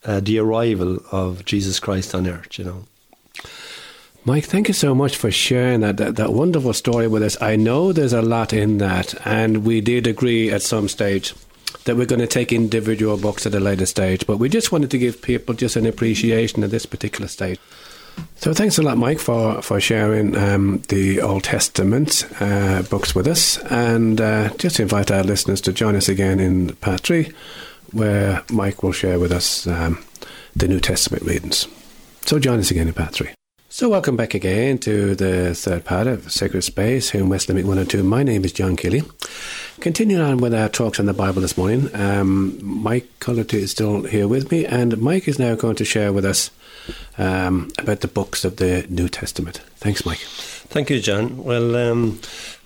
[0.04, 2.85] uh, the arrival of Jesus Christ on earth, you know.
[4.26, 7.40] Mike, thank you so much for sharing that, that that wonderful story with us.
[7.42, 11.35] I know there's a lot in that, and we did agree at some stage
[11.85, 14.90] that we're going to take individual books at a later stage, but we just wanted
[14.90, 17.59] to give people just an appreciation of this particular stage.
[18.37, 23.27] So thanks a lot, Mike, for, for sharing um, the Old Testament uh, books with
[23.27, 23.59] us.
[23.70, 27.33] And uh, just invite our listeners to join us again in part three,
[27.92, 30.05] where Mike will share with us um,
[30.55, 31.66] the New Testament readings.
[32.23, 33.31] So join us again in part three.
[33.68, 37.66] So welcome back again to the third part of Sacred Space here in West Limerick
[37.66, 38.05] 102.
[38.05, 39.03] My name is John Kelly.
[39.81, 44.05] Continuing on with our talks on the Bible this morning, um, Mike Cullerty is still
[44.05, 46.51] here with me, and Mike is now going to share with us
[47.19, 49.59] um, about the books of the New Testament.
[49.77, 50.19] Thanks, Mike.
[50.19, 51.43] Thank you, John.
[51.43, 52.21] Well, um,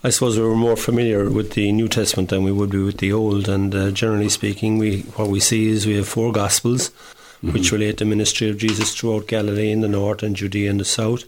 [0.05, 2.99] I suppose we were more familiar with the New Testament than we would be with
[2.99, 6.91] the Old, and uh, generally speaking, we what we see is we have four Gospels,
[6.91, 7.53] mm-hmm.
[7.53, 10.85] which relate the ministry of Jesus throughout Galilee in the north and Judea in the
[10.85, 11.25] south.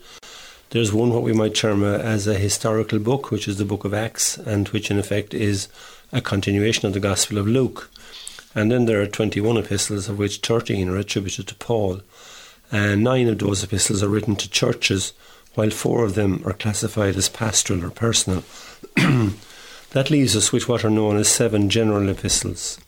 [0.70, 3.85] There's one what we might term a, as a historical book, which is the Book
[3.85, 5.66] of Acts, and which in effect is
[6.12, 7.90] a continuation of the Gospel of Luke.
[8.54, 12.02] And then there are 21 epistles, of which 13 are attributed to Paul.
[12.70, 15.12] And nine of those epistles are written to churches,
[15.54, 18.44] while four of them are classified as pastoral or personal.
[19.90, 22.78] that leaves us with what are known as seven general epistles.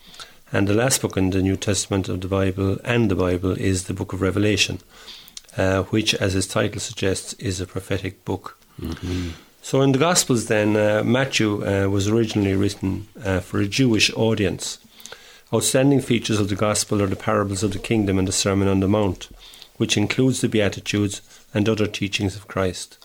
[0.52, 3.84] And the last book in the New Testament of the Bible and the Bible is
[3.84, 4.78] the book of Revelation,
[5.56, 8.58] uh, which, as its title suggests, is a prophetic book.
[8.80, 9.30] Mm-hmm.
[9.62, 14.12] So, in the Gospels, then, uh, Matthew uh, was originally written uh, for a Jewish
[14.14, 14.78] audience.
[15.54, 18.80] Outstanding features of the Gospel are the parables of the kingdom and the Sermon on
[18.80, 19.28] the Mount
[19.82, 22.98] which includes the Beatitudes and other teachings of Christ.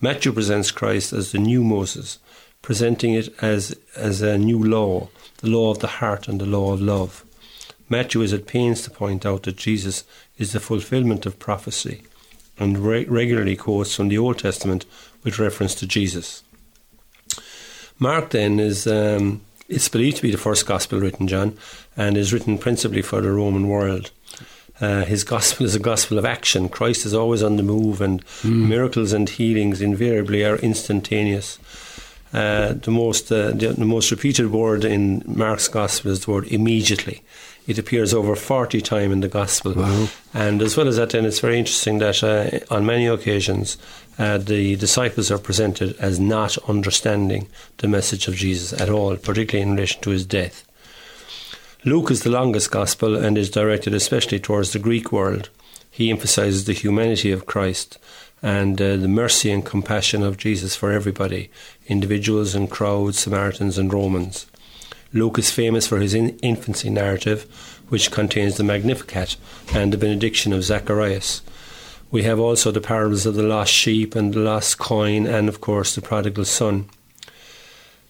[0.00, 2.20] Matthew presents Christ as the new Moses,
[2.62, 5.08] presenting it as, as a new law,
[5.38, 7.24] the law of the heart and the law of love.
[7.88, 10.04] Matthew is at pains to point out that Jesus
[10.38, 12.02] is the fulfillment of prophecy
[12.58, 14.84] and re- regularly quotes from the Old Testament
[15.22, 16.42] with reference to Jesus.
[17.98, 21.56] Mark then is um, it's believed to be the first gospel written, John,
[21.96, 24.10] and is written principally for the Roman world.
[24.80, 26.68] Uh, his gospel is a gospel of action.
[26.68, 28.68] Christ is always on the move, and mm.
[28.68, 31.58] miracles and healings invariably are instantaneous.
[32.32, 36.46] Uh, the most uh, the, the, most repeated word in Mark's gospel is the word
[36.48, 37.22] immediately.
[37.66, 40.08] It appears over forty times in the gospel, wow.
[40.32, 43.76] and as well as that, then it's very interesting that uh, on many occasions
[44.18, 47.48] uh, the disciples are presented as not understanding
[47.78, 50.64] the message of Jesus at all, particularly in relation to his death.
[51.84, 55.50] Luke is the longest gospel and is directed especially towards the Greek world.
[55.90, 57.98] He emphasizes the humanity of Christ
[58.42, 61.50] and uh, the mercy and compassion of Jesus for everybody,
[61.86, 64.46] individuals and crowds, Samaritans and Romans.
[65.12, 67.42] Luke is famous for his in- infancy narrative,
[67.88, 69.36] which contains the Magnificat
[69.72, 71.42] and the benediction of Zacharias.
[72.10, 75.60] We have also the parables of the lost sheep and the lost coin, and of
[75.60, 76.88] course the prodigal son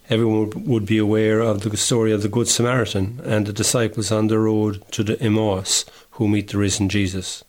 [0.09, 4.29] everyone would be aware of the story of the Good Samaritan and the disciples on
[4.29, 7.45] the road to the Emmaus who meet the risen Jesus.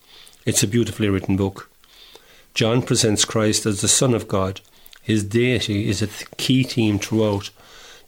[0.46, 1.70] It's a beautifully written book.
[2.54, 4.62] John presents Christ as the Son of God.
[5.02, 6.08] His deity is a
[6.38, 7.52] key theme throughout.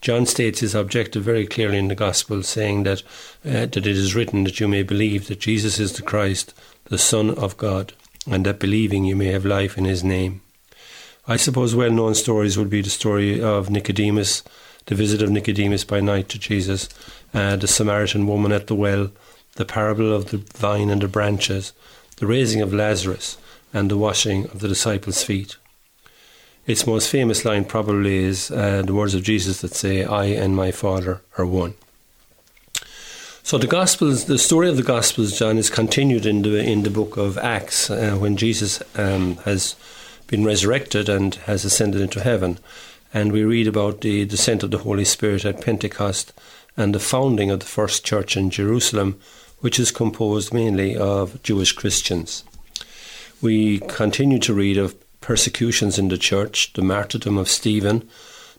[0.01, 3.01] John states his objective very clearly in the Gospel, saying that,
[3.45, 6.53] uh, that it is written that you may believe that Jesus is the Christ,
[6.85, 7.93] the Son of God,
[8.29, 10.41] and that believing you may have life in his name.
[11.27, 14.41] I suppose well known stories would be the story of Nicodemus,
[14.85, 16.89] the visit of Nicodemus by night to Jesus,
[17.33, 19.11] uh, the Samaritan woman at the well,
[19.55, 21.73] the parable of the vine and the branches,
[22.17, 23.37] the raising of Lazarus,
[23.73, 25.57] and the washing of the disciples' feet.
[26.69, 30.55] Its most famous line probably is uh, the words of Jesus that say, I and
[30.55, 31.73] my Father are one.
[33.41, 36.91] So the Gospels, the story of the Gospels, John, is continued in the in the
[36.91, 39.75] book of Acts uh, when Jesus um, has
[40.27, 42.59] been resurrected and has ascended into heaven.
[43.11, 46.33] And we read about the descent of the Holy Spirit at Pentecost
[46.77, 49.19] and the founding of the first church in Jerusalem,
[49.61, 52.43] which is composed mainly of Jewish Christians.
[53.41, 58.07] We continue to read of persecutions in the church, the martyrdom of Stephen,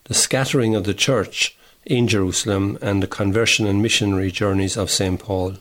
[0.05, 5.19] the scattering of the church in Jerusalem, and the conversion and missionary journeys of St.
[5.19, 5.57] Paul.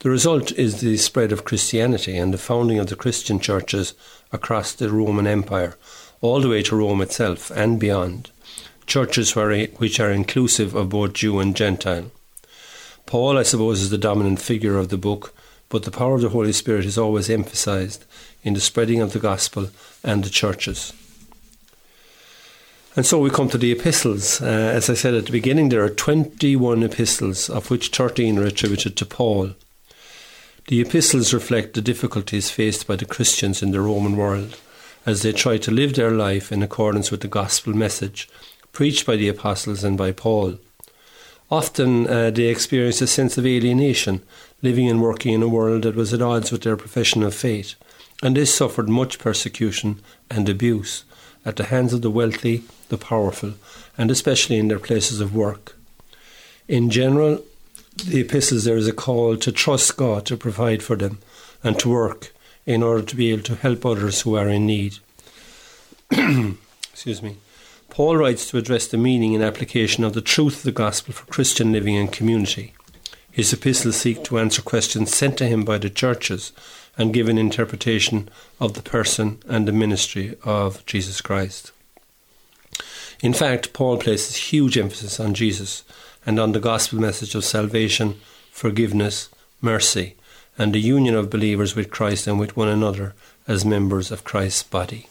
[0.00, 3.94] The result is the spread of Christianity and the founding of the Christian churches
[4.32, 5.76] across the Roman Empire,
[6.20, 8.30] all the way to Rome itself and beyond.
[8.86, 12.10] Churches which are inclusive of both Jew and Gentile.
[13.06, 15.34] Paul, I suppose, is the dominant figure of the book,
[15.68, 18.04] but the power of the Holy Spirit is always emphasized
[18.42, 19.70] in the spreading of the gospel
[20.02, 20.92] and the churches.
[22.94, 24.42] And so we come to the epistles.
[24.42, 28.44] Uh, as I said at the beginning, there are 21 epistles, of which 13 are
[28.44, 29.52] attributed to Paul.
[30.68, 34.58] The epistles reflect the difficulties faced by the Christians in the Roman world
[35.04, 38.28] as they try to live their life in accordance with the gospel message
[38.72, 40.58] preached by the apostles and by Paul.
[41.50, 44.22] Often uh, they experienced a sense of alienation,
[44.62, 47.74] living and working in a world that was at odds with their profession of faith,
[48.22, 51.04] and they suffered much persecution and abuse
[51.44, 53.54] at the hands of the wealthy, the powerful,
[53.98, 55.76] and especially in their places of work.
[56.68, 57.44] In general,
[58.04, 61.18] the epistles there is a call to trust God to provide for them
[61.64, 62.32] and to work
[62.64, 64.98] in order to be able to help others who are in need.
[66.10, 67.36] Excuse me.
[67.90, 71.26] Paul writes to address the meaning and application of the truth of the gospel for
[71.26, 72.72] Christian living and community.
[73.32, 76.52] His epistles seek to answer questions sent to him by the churches
[76.98, 78.28] and give an interpretation
[78.60, 81.72] of the person and the ministry of Jesus Christ.
[83.22, 85.82] In fact, Paul places huge emphasis on Jesus
[86.26, 89.30] and on the gospel message of salvation, forgiveness,
[89.62, 90.16] mercy,
[90.58, 93.14] and the union of believers with Christ and with one another
[93.48, 95.08] as members of Christ's body.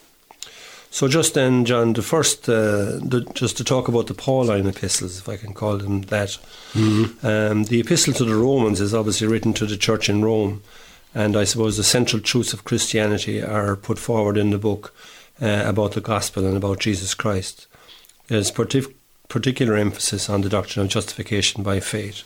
[0.94, 5.18] So, just then, John, the first, uh, the, just to talk about the Pauline epistles,
[5.18, 6.38] if I can call them that.
[6.74, 7.26] Mm-hmm.
[7.26, 10.62] Um, the epistle to the Romans is obviously written to the church in Rome,
[11.16, 14.94] and I suppose the central truths of Christianity are put forward in the book
[15.42, 17.68] uh, about the gospel and about Jesus Christ.
[18.28, 18.94] There's partic-
[19.30, 22.24] particular emphasis on the doctrine of justification by faith.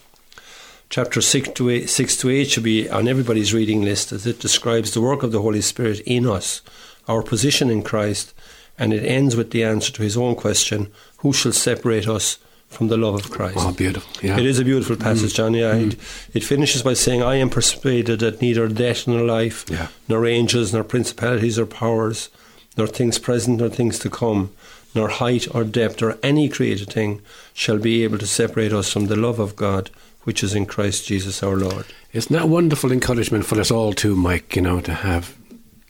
[0.89, 4.39] Chapter 6 to, 8, 6 to 8 should be on everybody's reading list as it
[4.39, 6.61] describes the work of the Holy Spirit in us,
[7.07, 8.33] our position in Christ,
[8.77, 12.87] and it ends with the answer to his own question Who shall separate us from
[12.87, 13.57] the love of Christ?
[13.59, 14.11] Oh, beautiful.
[14.21, 14.37] Yeah.
[14.37, 15.35] It is a beautiful passage, mm.
[15.35, 15.53] John.
[15.53, 15.93] Yeah, mm.
[15.93, 15.99] it,
[16.35, 19.87] it, finishes by saying, I am persuaded that neither death nor life, yeah.
[20.09, 22.29] nor angels, nor principalities or powers,
[22.77, 24.51] nor things present nor things to come,
[24.93, 27.21] nor height or depth or any created thing
[27.53, 29.89] shall be able to separate us from the love of God
[30.25, 31.85] which is in Christ Jesus our Lord.
[32.11, 35.37] Isn't that wonderful encouragement for us all too, Mike, you know, to have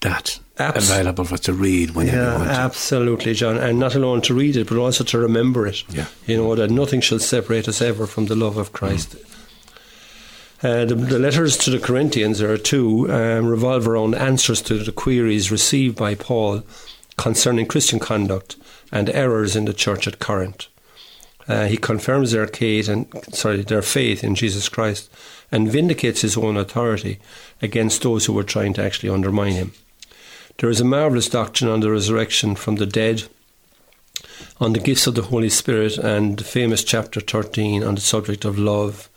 [0.06, 2.50] that Abs- available for us to read whenever yeah, you want.
[2.50, 3.58] Absolutely, John.
[3.58, 5.82] And not alone to read it, but also to remember it.
[5.92, 6.06] Yeah.
[6.26, 9.16] You know, that nothing shall separate us ever from the love of Christ.
[9.16, 9.32] Mm.
[10.62, 14.78] Uh, the, the, letters to the Corinthians, there are two, um, revolve around answers to
[14.78, 16.62] the queries received by Paul
[17.18, 18.56] concerning Christian conduct
[18.90, 20.66] and errors in the church at Corinth.
[21.48, 25.10] Uh, he confirms their and sorry their faith in Jesus Christ
[25.52, 27.18] and vindicates his own authority
[27.62, 29.72] against those who were trying to actually undermine him.
[30.58, 33.24] There is a marvelous doctrine on the resurrection from the dead,
[34.60, 38.44] on the gifts of the Holy Spirit, and the famous chapter 13 on the subject
[38.44, 39.08] of love,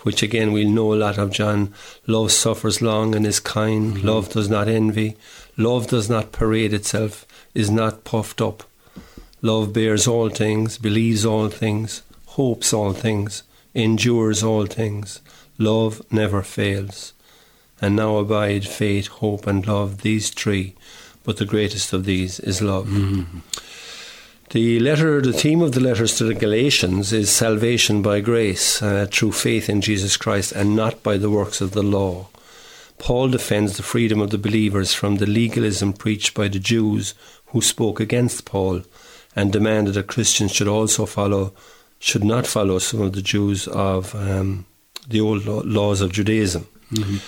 [0.00, 1.72] which again we'll know a lot of, John.
[2.06, 3.96] Love suffers long and is kind.
[3.96, 4.06] Mm-hmm.
[4.06, 5.16] Love does not envy.
[5.56, 8.64] Love does not parade itself, is not puffed up
[9.42, 13.42] Love bears all things, believes all things, hopes all things,
[13.74, 15.22] endures all things.
[15.56, 17.14] Love never fails.
[17.80, 20.74] And now abide faith, hope, and love, these three,
[21.24, 22.86] but the greatest of these is love.
[22.86, 23.38] Mm-hmm.
[24.50, 29.06] The letter, the theme of the letters to the Galatians is salvation by grace uh,
[29.08, 32.26] through faith in Jesus Christ and not by the works of the law.
[32.98, 37.14] Paul defends the freedom of the believers from the legalism preached by the Jews
[37.46, 38.82] who spoke against Paul
[39.36, 41.54] and demanded that Christians should also follow,
[42.00, 44.66] should not follow some of the Jews of um,
[45.08, 46.66] the old laws of Judaism.
[46.92, 47.18] Mm-hmm.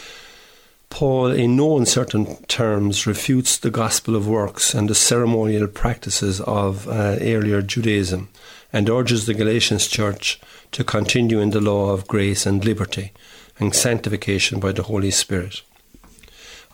[0.93, 6.87] Paul, in no uncertain terms, refutes the gospel of works and the ceremonial practices of
[6.87, 8.29] uh, earlier Judaism
[8.75, 10.39] and urges the Galatians church
[10.71, 13.11] to continue in the law of grace and liberty
[13.59, 15.63] and sanctification by the Holy Spirit.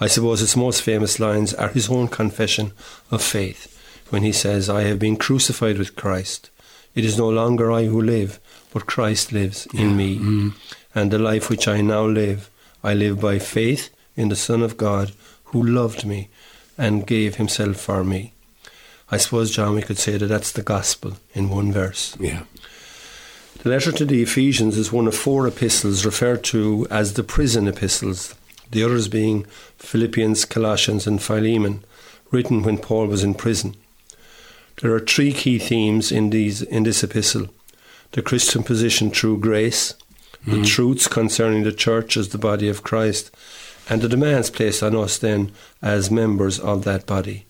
[0.01, 2.73] I suppose its most famous lines are his own confession
[3.13, 3.73] of faith
[4.11, 6.51] when he says, I have been crucified with Christ.
[6.97, 8.41] It is no longer I who live,
[8.73, 10.19] but Christ lives in me.
[10.19, 10.55] Mm.
[10.93, 12.51] And the life which I now live,
[12.83, 15.13] I live by faith in the Son of God
[15.45, 16.29] who loved me
[16.77, 18.33] and gave himself for me.
[19.11, 22.17] I suppose, John, we could say that that's the gospel in one verse.
[22.21, 22.43] Yeah.
[23.61, 27.67] The letter to the Ephesians is one of four epistles referred to as the prison
[27.67, 28.35] epistles,
[28.71, 29.47] the others being
[29.79, 31.85] Philippians, Colossians, and Philemon,
[32.31, 33.75] written when Paul was in prison.
[34.81, 37.49] There are three key themes in these in this epistle:
[38.13, 39.95] the Christian position through grace,
[40.47, 40.63] mm-hmm.
[40.63, 43.33] the truths concerning the church as the body of Christ,
[43.89, 47.47] and the demands placed on us then as members of that body.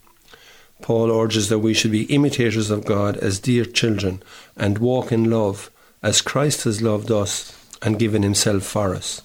[0.81, 4.23] Paul urges that we should be imitators of God as dear children
[4.57, 5.71] and walk in love
[6.03, 9.23] as Christ has loved us and given himself for us.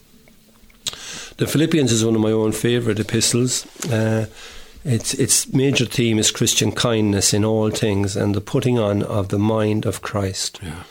[1.38, 3.66] The Philippians is one of my own favourite epistles.
[3.86, 4.28] Uh,
[4.84, 9.30] its its major theme is Christian kindness in all things and the putting on of
[9.30, 10.60] the mind of Christ.
[10.62, 10.84] Yeah.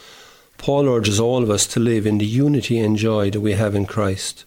[0.57, 3.75] Paul urges all of us to live in the unity and joy that we have
[3.75, 4.45] in Christ.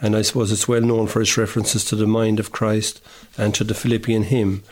[0.00, 3.00] And I suppose it's well known for its references to the mind of Christ
[3.38, 4.62] and to the Philippian hymn,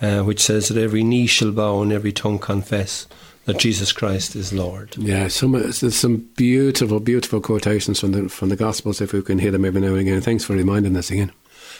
[0.00, 3.06] uh, which says that every knee shall bow and every tongue confess
[3.48, 4.94] that Jesus Christ is Lord.
[4.98, 9.38] Yeah, some there's some beautiful, beautiful quotations from the from the Gospels if we can
[9.38, 10.20] hear them every now and again.
[10.20, 11.32] Thanks for reminding us again.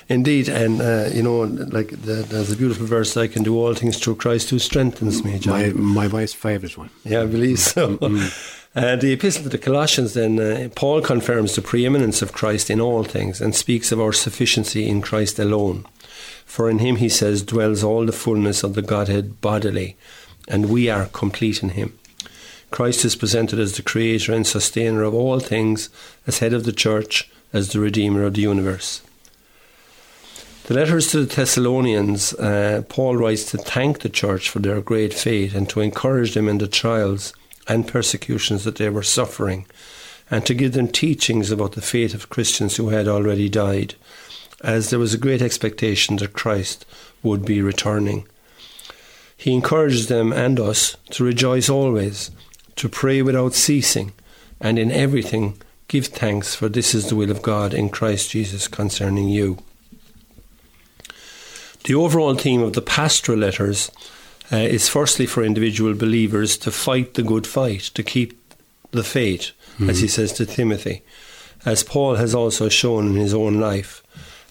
[0.08, 3.74] Indeed, and uh, you know, like the, there's a beautiful verse: "I can do all
[3.74, 5.52] things through Christ who strengthens me." John.
[5.52, 6.88] My my wife's favourite one.
[7.04, 7.98] Yeah, I believe so.
[7.98, 8.57] Mm-hmm.
[8.76, 12.80] Uh, the Epistle to the Colossians, then, uh, Paul confirms the preeminence of Christ in
[12.80, 15.86] all things and speaks of our sufficiency in Christ alone.
[16.44, 19.96] For in him, he says, dwells all the fullness of the Godhead bodily,
[20.46, 21.98] and we are complete in him.
[22.70, 25.88] Christ is presented as the creator and sustainer of all things,
[26.26, 29.00] as head of the church, as the redeemer of the universe.
[30.64, 35.14] The letters to the Thessalonians, uh, Paul writes to thank the church for their great
[35.14, 37.32] faith and to encourage them in the trials
[37.68, 39.66] and persecutions that they were suffering,
[40.30, 43.94] and to give them teachings about the fate of Christians who had already died,
[44.62, 46.84] as there was a great expectation that Christ
[47.22, 48.26] would be returning.
[49.36, 52.30] He encourages them and us to rejoice always,
[52.76, 54.12] to pray without ceasing,
[54.60, 58.66] and in everything give thanks, for this is the will of God in Christ Jesus
[58.66, 59.58] concerning you.
[61.84, 63.90] The overall theme of the pastoral letters
[64.52, 68.38] uh, is firstly for individual believers to fight the good fight, to keep
[68.90, 69.90] the faith, mm-hmm.
[69.90, 71.02] as he says to Timothy,
[71.64, 74.02] as Paul has also shown in his own life.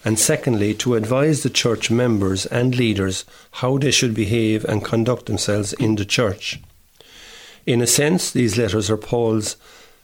[0.04, 5.26] And secondly, to advise the church members and leaders how they should behave and conduct
[5.26, 6.60] themselves in the church.
[7.66, 9.56] In a sense, these letters are Paul's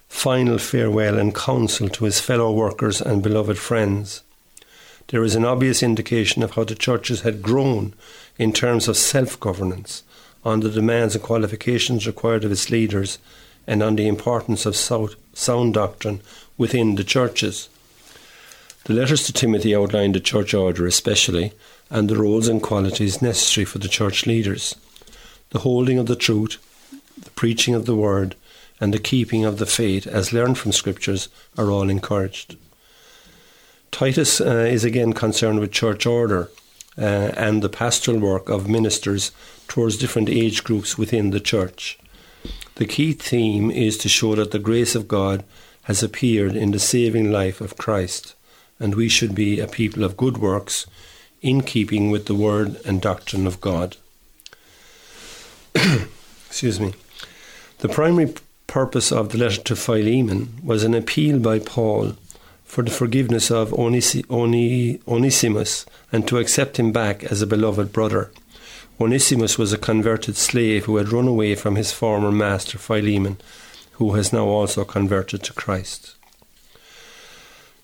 [0.09, 4.23] final farewell and counsel to his fellow workers and beloved friends.
[5.09, 7.95] There is an obvious indication of how the churches had grown
[8.39, 10.03] in terms of self governance,
[10.45, 13.19] on the demands and qualifications required of its leaders,
[13.67, 16.21] and on the importance of sound doctrine
[16.59, 17.69] within the churches.
[18.85, 21.53] The letters to Timothy outline the church order especially,
[21.89, 24.75] and the roles and qualities necessary for the church leaders.
[25.51, 26.59] The holding of the truth,
[27.17, 28.35] the preaching of the word,
[28.81, 32.57] and the keeping of the faith, as learned from Scriptures, are all encouraged.
[33.91, 36.51] Titus uh, is again concerned with church order
[36.97, 39.33] uh, and the pastoral work of ministers
[39.69, 41.99] towards different age groups within the church.
[42.77, 45.45] The key theme is to show that the grace of God
[45.83, 48.35] has appeared in the saving life of Christ,
[48.81, 50.87] and we should be a people of good works
[51.43, 53.97] in keeping with the word and doctrine of God.
[56.47, 56.95] Excuse me.
[57.79, 58.35] The primary
[58.67, 62.15] purpose of the letter to Philemon was an appeal by Paul
[62.75, 64.27] for the forgiveness of Onesimus
[66.11, 68.33] and to accept him back as a beloved brother.
[69.01, 73.37] Onesimus was a converted slave who had run away from his former master Philemon,
[73.93, 76.17] who has now also converted to Christ.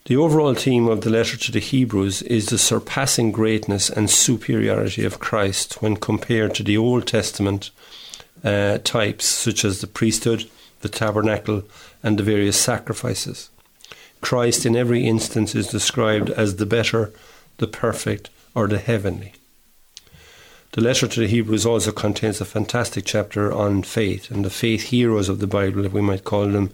[0.07, 5.05] The overall theme of the letter to the Hebrews is the surpassing greatness and superiority
[5.05, 7.71] of Christ when compared to the Old Testament
[8.43, 11.63] uh, types such as the priesthood, the tabernacle,
[12.03, 13.51] and the various sacrifices.
[14.21, 17.13] Christ in every instance is described as the better,
[17.59, 19.33] the perfect, or the heavenly.
[20.73, 24.85] The letter to the Hebrews also contains a fantastic chapter on faith and the faith
[24.85, 26.71] heroes of the Bible, if we might call them,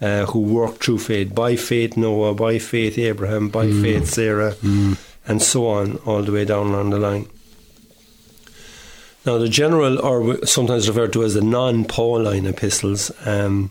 [0.00, 1.34] uh, who worked through faith.
[1.34, 3.82] By faith, Noah, by faith, Abraham, by mm.
[3.82, 4.96] faith, Sarah, mm.
[5.26, 7.28] and so on, all the way down along the line.
[9.26, 13.70] Now, the general, or sometimes referred to as the non Pauline epistles, um,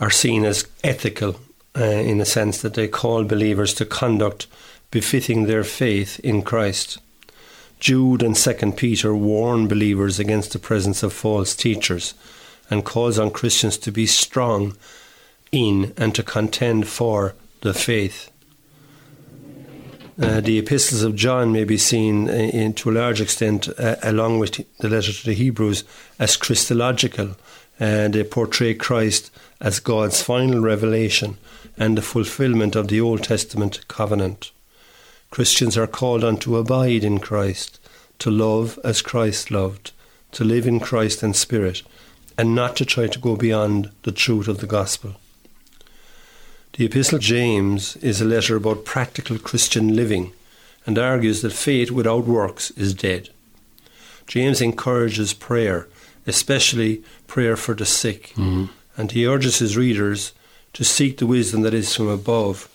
[0.00, 1.38] are seen as ethical
[1.76, 4.46] uh, in a sense that they call believers to conduct
[4.90, 6.98] befitting their faith in Christ.
[7.80, 12.14] Jude and 2 Peter warn believers against the presence of false teachers
[12.70, 14.76] and calls on Christians to be strong
[15.52, 18.30] in and to contend for the faith.
[20.20, 23.96] Uh, the epistles of John may be seen uh, in, to a large extent, uh,
[24.02, 25.82] along with the letter to the Hebrews,
[26.20, 27.36] as Christological.
[27.78, 31.38] And they portray Christ as God's final revelation
[31.76, 34.52] and the fulfillment of the Old Testament covenant.
[35.30, 37.80] Christians are called on to abide in Christ,
[38.20, 39.90] to love as Christ loved,
[40.32, 41.82] to live in Christ and Spirit,
[42.38, 45.16] and not to try to go beyond the truth of the gospel.
[46.74, 50.32] The Epistle James is a letter about practical Christian living
[50.86, 53.30] and argues that faith without works is dead.
[54.26, 55.88] James encourages prayer,
[56.26, 58.66] especially prayer for the sick, mm-hmm.
[58.96, 60.32] and he urges his readers
[60.72, 62.68] to seek the wisdom that is from above,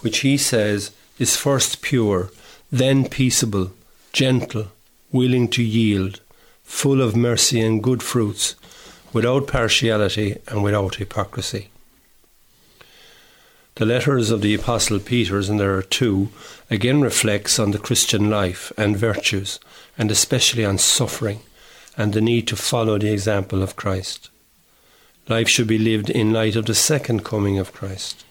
[0.00, 2.30] which he says is first pure,
[2.70, 3.72] then peaceable,
[4.12, 4.68] gentle,
[5.12, 6.20] willing to yield,
[6.62, 8.54] full of mercy and good fruits,
[9.12, 11.68] without partiality and without hypocrisy.
[13.76, 16.30] The letters of the Apostle Peter's, and there are two,
[16.70, 19.60] again reflects on the Christian life and virtues,
[19.98, 21.40] and especially on suffering,
[21.96, 24.30] and the need to follow the example of Christ.
[25.28, 28.24] Life should be lived in light of the second coming of Christ.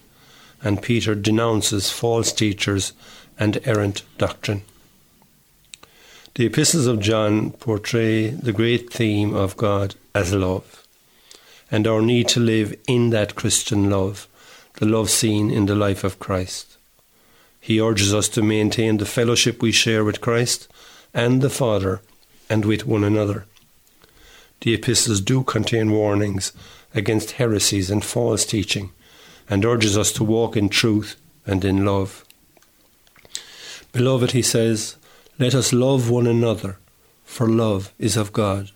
[0.62, 2.92] And Peter denounces false teachers
[3.38, 4.62] and errant doctrine.
[6.34, 10.86] The epistles of John portray the great theme of God as love,
[11.70, 14.28] and our need to live in that Christian love,
[14.74, 16.76] the love seen in the life of Christ.
[17.60, 20.68] He urges us to maintain the fellowship we share with Christ
[21.12, 22.00] and the Father
[22.48, 23.46] and with one another.
[24.60, 26.52] The epistles do contain warnings
[26.94, 28.92] against heresies and false teaching
[29.48, 32.24] and urges us to walk in truth and in love.
[33.92, 34.96] Beloved, he says,
[35.38, 36.78] let us love one another,
[37.24, 38.70] for love is of God.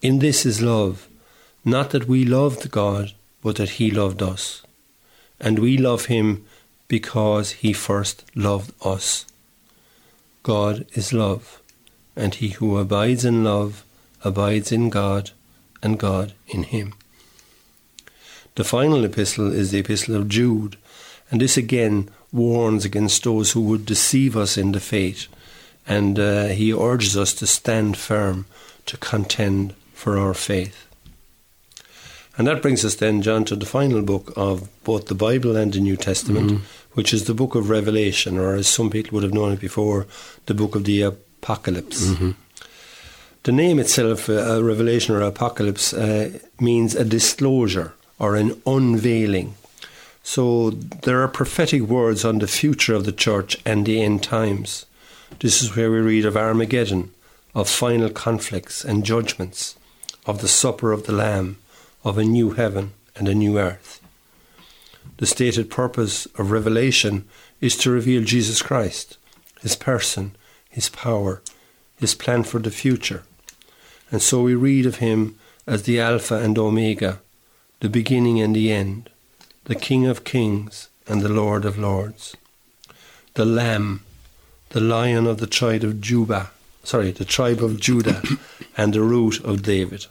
[0.00, 1.08] In this is love,
[1.64, 4.62] not that we loved God, but that he loved us.
[5.40, 6.44] And we love him
[6.86, 9.26] because he first loved us.
[10.42, 11.60] God is love,
[12.14, 13.84] and he who abides in love
[14.24, 15.30] abides in God,
[15.82, 16.94] and God in him.
[18.54, 20.76] The final epistle is the epistle of Jude,
[21.30, 25.26] and this again warns against those who would deceive us in the faith,
[25.86, 28.46] and uh, he urges us to stand firm,
[28.86, 30.86] to contend for our faith.
[32.38, 35.72] And that brings us then, John, to the final book of both the Bible and
[35.72, 36.64] the New Testament, mm-hmm.
[36.92, 40.06] which is the book of Revelation, or as some people would have known it before,
[40.46, 42.06] the book of the Apocalypse.
[42.06, 42.30] Mm-hmm.
[43.44, 49.56] The name itself, uh, Revelation or Apocalypse, uh, means a disclosure or an unveiling.
[50.22, 54.86] So there are prophetic words on the future of the church and the end times.
[55.40, 57.10] This is where we read of Armageddon,
[57.52, 59.74] of final conflicts and judgments,
[60.24, 61.58] of the supper of the Lamb,
[62.04, 64.00] of a new heaven and a new earth.
[65.16, 67.24] The stated purpose of Revelation
[67.60, 69.16] is to reveal Jesus Christ,
[69.62, 70.36] his person,
[70.70, 71.42] his power,
[71.96, 73.24] his plan for the future.
[74.12, 77.20] And so we read of him as the Alpha and Omega,
[77.80, 79.08] the beginning and the end,
[79.64, 82.36] the King of kings and the Lord of lords,
[83.34, 84.02] the Lamb,
[84.68, 86.50] the Lion of the tribe of Judah,
[86.84, 88.22] sorry, the tribe of Judah,
[88.76, 90.06] and the root of David.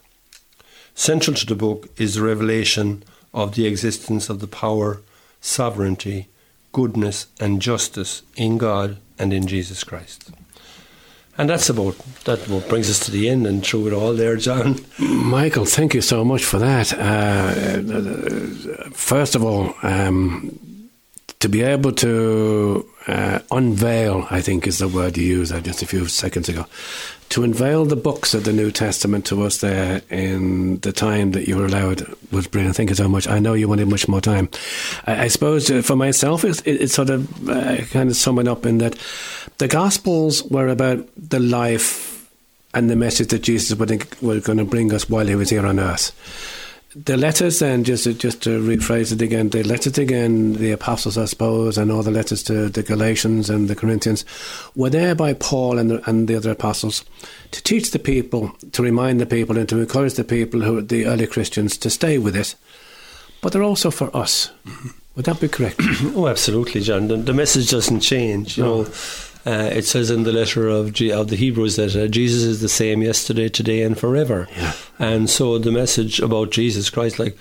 [0.96, 5.02] Central to the book is the revelation of the existence of the power,
[5.42, 6.28] sovereignty,
[6.72, 10.32] goodness, and justice in God and in Jesus Christ.
[11.42, 14.36] And that's about that what brings us to the end and through it all there,
[14.36, 14.76] John.
[15.00, 16.94] Michael, thank you so much for that.
[16.94, 17.82] Uh,
[18.92, 20.60] first of all, um,
[21.40, 25.86] to be able to uh, unveil, I think is the word you used just a
[25.86, 26.66] few seconds ago,
[27.30, 31.48] to unveil the books of the New Testament to us there in the time that
[31.48, 32.76] you were allowed was brilliant.
[32.76, 33.28] Thank you so much.
[33.28, 34.50] I know you wanted much more time.
[35.08, 38.66] I, I suppose uh, for myself, it's, it's sort of uh, kind of summing up
[38.66, 38.98] in that
[39.58, 42.30] the Gospels were about the life
[42.74, 43.78] and the message that Jesus
[44.22, 46.12] was going to bring us while he was here on earth
[46.96, 51.18] the letters then just to, just to rephrase it again the letters again the apostles
[51.18, 54.26] I suppose and all the letters to the Galatians and the Corinthians
[54.76, 57.06] were there by Paul and the, and the other apostles
[57.52, 61.06] to teach the people to remind the people and to encourage the people who the
[61.06, 62.56] early Christians to stay with it
[63.42, 64.52] but they're also for us.
[64.66, 64.90] Mm-hmm.
[65.16, 65.80] would that be correct?
[66.16, 67.08] Oh absolutely John.
[67.08, 68.58] The, the message doesn't change.
[68.58, 68.84] You no.
[68.84, 68.90] know
[69.46, 72.62] uh, it says in the letter of, G- of the Hebrews that uh, Jesus is
[72.62, 74.48] the same yesterday, today, and forever.
[74.56, 74.74] Yeah.
[75.00, 77.38] And so the message about Jesus Christ, like,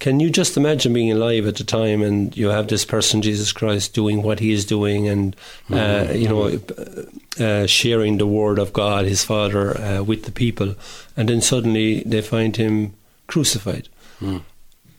[0.00, 3.52] can you just imagine being alive at the time and you have this person, Jesus
[3.52, 5.36] Christ, doing what he is doing and,
[5.70, 6.16] uh, mm-hmm.
[6.16, 10.74] you know, uh, sharing the word of God, his Father, uh, with the people.
[11.16, 12.94] And then suddenly they find him
[13.28, 13.88] crucified.
[14.20, 14.42] Mm.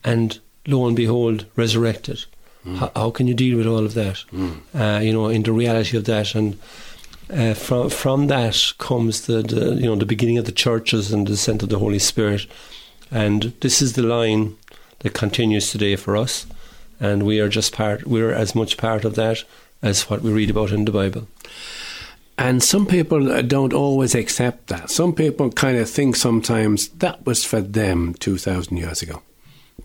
[0.04, 2.26] And lo and behold, resurrected.
[2.66, 2.78] Mm.
[2.78, 4.24] How, how, can you deal with all of that?
[4.32, 4.58] Mm.
[4.74, 6.58] Uh, you know, in the reality of that, and
[7.30, 11.28] uh, from from that comes the, the, you know the beginning of the churches and
[11.28, 12.48] the descent of the Holy Spirit,
[13.12, 14.56] and this is the line
[15.00, 16.46] that continues today for us,
[17.00, 18.08] and we are just part.
[18.08, 19.44] We're as much part of that
[19.82, 21.28] as what we read about in the Bible.
[22.38, 24.90] And some people don't always accept that.
[24.90, 29.22] Some people kind of think sometimes that was for them 2,000 years ago.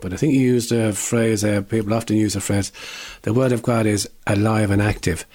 [0.00, 2.72] But I think you used a phrase, uh, people often use the phrase,
[3.22, 5.26] the Word of God is alive and active.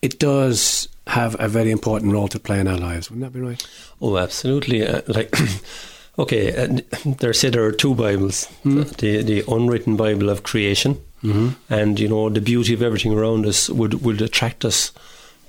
[0.00, 3.10] It does have a very important role to play in our lives.
[3.10, 3.66] Wouldn't that be right?
[4.00, 4.86] Oh, absolutely.
[4.86, 5.34] Uh, like,
[6.18, 8.82] okay, uh, there say there are two Bibles: mm-hmm.
[8.98, 11.50] the the unwritten Bible of creation, mm-hmm.
[11.68, 14.92] and you know the beauty of everything around us would would attract us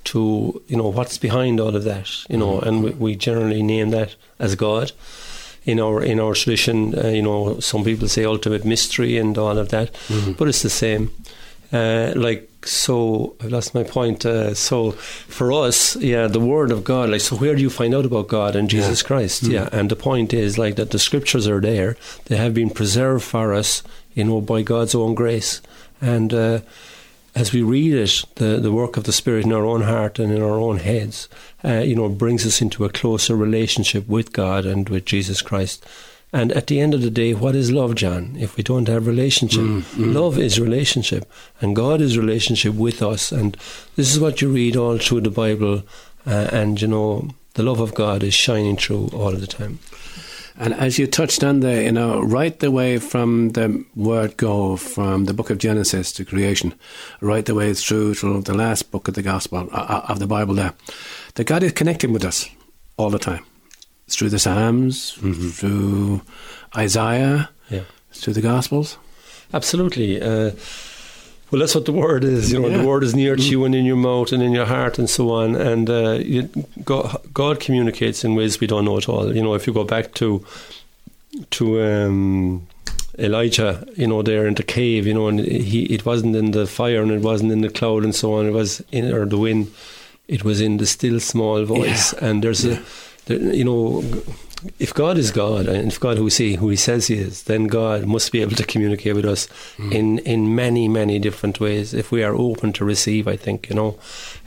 [0.04, 2.10] to you know what's behind all of that.
[2.28, 2.68] You know, mm-hmm.
[2.68, 4.92] and we, we generally name that as God
[5.64, 6.94] in our in our tradition.
[6.98, 10.32] Uh, you know, some people say ultimate mystery and all of that, mm-hmm.
[10.32, 11.10] but it's the same.
[11.72, 14.26] Uh, like so, I've lost my point.
[14.26, 17.10] Uh, so for us, yeah, the Word of God.
[17.10, 19.06] Like, so where do you find out about God and Jesus yeah.
[19.06, 19.42] Christ?
[19.42, 19.52] Mm-hmm.
[19.52, 21.96] Yeah, and the point is like that the Scriptures are there.
[22.26, 23.82] They have been preserved for us,
[24.14, 25.62] you know, by God's own grace,
[26.00, 26.60] and uh,
[27.34, 30.32] as we read it, the, the work of the Spirit in our own heart and
[30.32, 31.28] in our own heads,
[31.64, 35.84] uh, you know, brings us into a closer relationship with God and with Jesus Christ.
[36.34, 38.36] And at the end of the day, what is love, John?
[38.38, 40.14] If we don't have relationship, mm, mm.
[40.14, 41.30] love is relationship,
[41.60, 43.32] and God is relationship with us.
[43.32, 43.56] And
[43.96, 45.82] this is what you read all through the Bible,
[46.26, 49.78] uh, and you know the love of God is shining through all of the time.
[50.58, 54.76] And as you touched on there, you know, right the way from the word go,
[54.76, 56.74] from the book of Genesis to creation,
[57.20, 60.26] right the way through to the last book of the Gospel uh, uh, of the
[60.26, 60.74] Bible, there,
[61.34, 62.48] that God is connecting with us
[62.96, 63.44] all the time
[64.08, 65.48] through the Psalms, mm-hmm.
[65.48, 66.22] through
[66.76, 67.84] Isaiah, yeah.
[68.12, 68.98] through the Gospels.
[69.54, 70.20] Absolutely.
[70.20, 70.52] Uh,
[71.52, 72.50] well, that's what the word is.
[72.50, 72.78] You know, yeah.
[72.78, 75.08] the word is near to you and in your mouth and in your heart and
[75.08, 75.54] so on.
[75.54, 76.48] And uh, you,
[76.82, 79.36] God, God, communicates in ways we don't know at all.
[79.36, 80.42] You know, if you go back to
[81.50, 82.66] to um,
[83.18, 86.66] Elijah, you know, there in the cave, you know, and he it wasn't in the
[86.66, 88.46] fire and it wasn't in the cloud and so on.
[88.46, 89.70] It was in or the wind.
[90.28, 92.14] It was in the still small voice.
[92.14, 92.28] Yeah.
[92.28, 92.78] And there's yeah.
[92.78, 92.82] a
[93.26, 94.02] there, you know,
[94.78, 97.66] if God is God and if God who see who He says He is, then
[97.66, 99.46] God must be able to communicate with us
[99.76, 99.92] mm.
[99.92, 103.26] in in many many different ways if we are open to receive.
[103.26, 103.98] I think you know,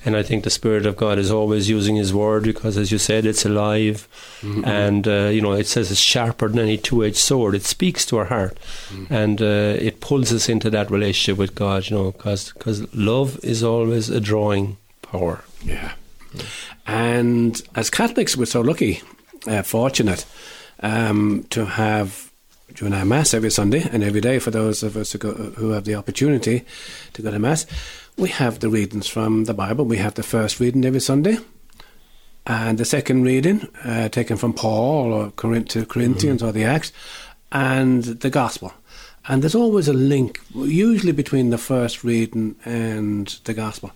[0.04, 2.98] and I think the Spirit of God is always using His Word because, as you
[2.98, 4.08] said, it's alive,
[4.42, 4.66] mm-hmm.
[4.66, 7.56] and uh, you know it says it's sharper than any two-edged sword.
[7.56, 8.58] It speaks to our heart,
[8.90, 9.10] mm.
[9.10, 11.90] and uh, it pulls us into that relationship with God.
[11.90, 15.44] You know, because love is always a drawing power.
[15.64, 15.94] Yeah.
[16.88, 19.02] And as Catholics, we're so lucky,
[19.48, 20.26] uh, fortunate
[20.82, 22.32] um, to have
[22.74, 25.72] during our Mass every Sunday and every day for those of us who, go, who
[25.72, 26.66] have the opportunity
[27.14, 27.66] to go to Mass.
[28.18, 29.86] We have the readings from the Bible.
[29.86, 31.38] We have the first reading every Sunday.
[32.48, 36.46] And the second reading, uh, taken from Paul or Corinthians mm-hmm.
[36.46, 36.92] or the Acts,
[37.52, 38.72] and the Gospel.
[39.28, 43.92] And there's always a link, usually between the first reading and the Gospel.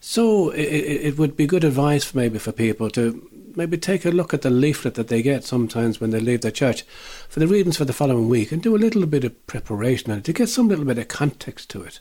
[0.00, 3.26] So it, it would be good advice maybe for people to
[3.58, 6.52] maybe take a look at the leaflet that they get sometimes when they leave the
[6.52, 6.82] church
[7.28, 10.24] for the readings for the following week and do a little bit of preparation and
[10.24, 12.00] to get some little bit of context to it.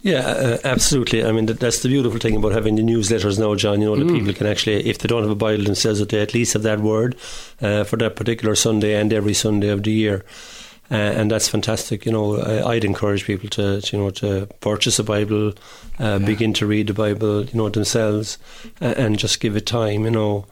[0.00, 1.24] Yeah, uh, absolutely.
[1.24, 3.80] I mean, that's the beautiful thing about having the newsletters now, John.
[3.80, 4.18] You know, that mm.
[4.18, 6.62] people can actually, if they don't have a Bible themselves, that they at least have
[6.62, 7.16] that word
[7.62, 10.22] uh, for that particular Sunday and every Sunday of the year
[10.90, 12.04] uh, and that's fantastic.
[12.04, 15.52] You know, I, would encourage people to, to, you know to purchase a Bible, uh,
[15.98, 16.18] yeah.
[16.18, 18.38] begin to read the Bible, you know themselves,
[18.82, 20.04] uh, and just give it time.
[20.04, 20.46] You know.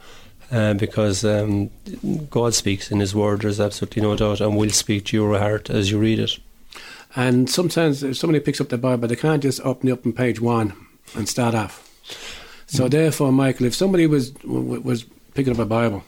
[0.51, 1.71] Uh, because um,
[2.29, 5.71] God speaks in His Word, there's absolutely no doubt, and will speak to your heart
[5.71, 6.39] as you read it.
[7.17, 10.13] And sometimes, if somebody picks up the Bible, they can't just open it up on
[10.13, 10.75] page one
[11.15, 11.91] and start off.
[12.67, 12.91] So, mm.
[12.91, 16.05] therefore, Michael, if somebody was was picking up a Bible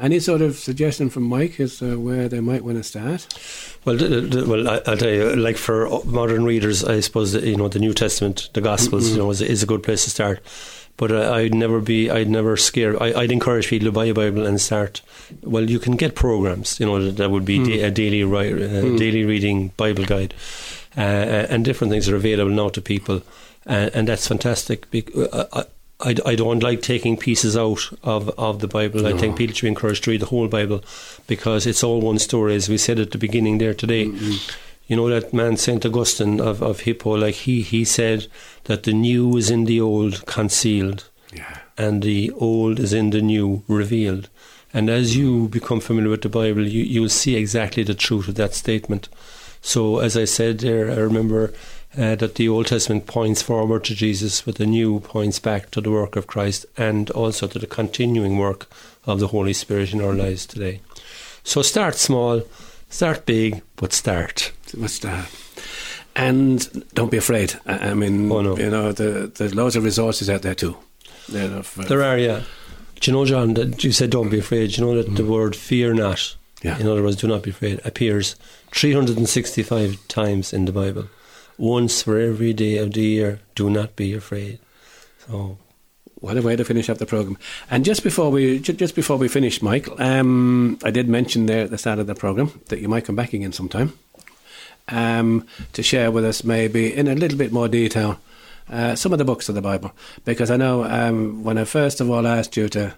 [0.00, 3.26] any sort of suggestion from Mike as to where they might want to start?
[3.84, 7.56] Well, the, the, well, I, will tell you, like for modern readers, I suppose you
[7.56, 9.16] know the New Testament, the Gospels, mm-hmm.
[9.16, 10.40] you know, is, is, a good place to start.
[10.96, 13.00] But uh, I'd never be, I'd never scare.
[13.00, 15.00] I, would encourage people to buy a Bible and start.
[15.42, 17.66] Well, you can get programs, you know, that, that would be mm.
[17.66, 18.98] da- a daily, uh, mm.
[18.98, 20.34] daily reading Bible guide,
[20.96, 23.22] uh, and different things are available now to people,
[23.66, 24.86] uh, and that's fantastic.
[25.16, 25.64] Uh,
[26.00, 29.02] I, I don't like taking pieces out of, of the Bible.
[29.02, 29.08] No.
[29.08, 30.84] I think people should be encouraged to read the whole Bible
[31.26, 34.06] because it's all one story, as we said at the beginning there today.
[34.06, 34.52] Mm-hmm.
[34.86, 38.26] You know that man Saint Augustine of, of Hippo, like he he said
[38.64, 41.58] that the new is in the old concealed, yeah.
[41.76, 44.30] and the old is in the new revealed.
[44.72, 48.36] And as you become familiar with the Bible, you you'll see exactly the truth of
[48.36, 49.10] that statement.
[49.60, 51.52] So as I said there, I remember
[51.96, 55.80] uh, that the Old Testament points forward to Jesus, but the New points back to
[55.80, 58.68] the work of Christ and also to the continuing work
[59.06, 60.80] of the Holy Spirit in our lives today.
[61.44, 62.42] So start small,
[62.90, 64.52] start big, but start.
[64.76, 65.26] But start.
[66.14, 67.58] And don't be afraid.
[67.64, 68.56] I, mean, oh, no.
[68.58, 70.76] you know, the, there's loads of resources out there too.
[71.32, 72.42] Uh, there are, yeah.
[73.00, 74.70] Do you know, John, that you said don't be afraid.
[74.70, 75.16] Do you know that mm.
[75.16, 76.78] the word fear not, yeah.
[76.78, 78.34] in other words, do not be afraid, appears
[78.72, 81.08] 365 times in the Bible
[81.58, 83.40] once for every day of the year.
[83.54, 84.58] Do not be afraid.
[85.26, 85.58] So,
[86.14, 87.36] what a way to finish up the program!
[87.70, 91.70] And just before we just before we finish, Michael, um, I did mention there at
[91.70, 93.92] the start of the program that you might come back again sometime
[94.88, 98.18] um, to share with us, maybe in a little bit more detail,
[98.70, 99.92] uh, some of the books of the Bible,
[100.24, 102.94] because I know um, when I first of all asked you to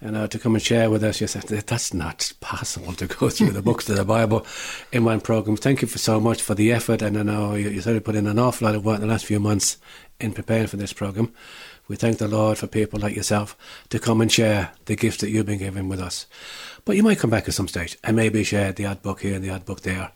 [0.00, 1.20] you uh, know, to come and share with us.
[1.20, 4.46] You said that's not possible to go through the books of the Bible
[4.92, 5.56] in one program.
[5.56, 8.14] Thank you for so much for the effort, and I know you, you certainly put
[8.14, 9.76] in an awful lot of work in the last few months
[10.18, 11.32] in preparing for this program.
[11.88, 13.56] We thank the Lord for people like yourself
[13.88, 16.26] to come and share the gift that you've been given with us.
[16.84, 19.34] But you might come back at some stage and maybe share the odd book here
[19.34, 20.12] and the odd book there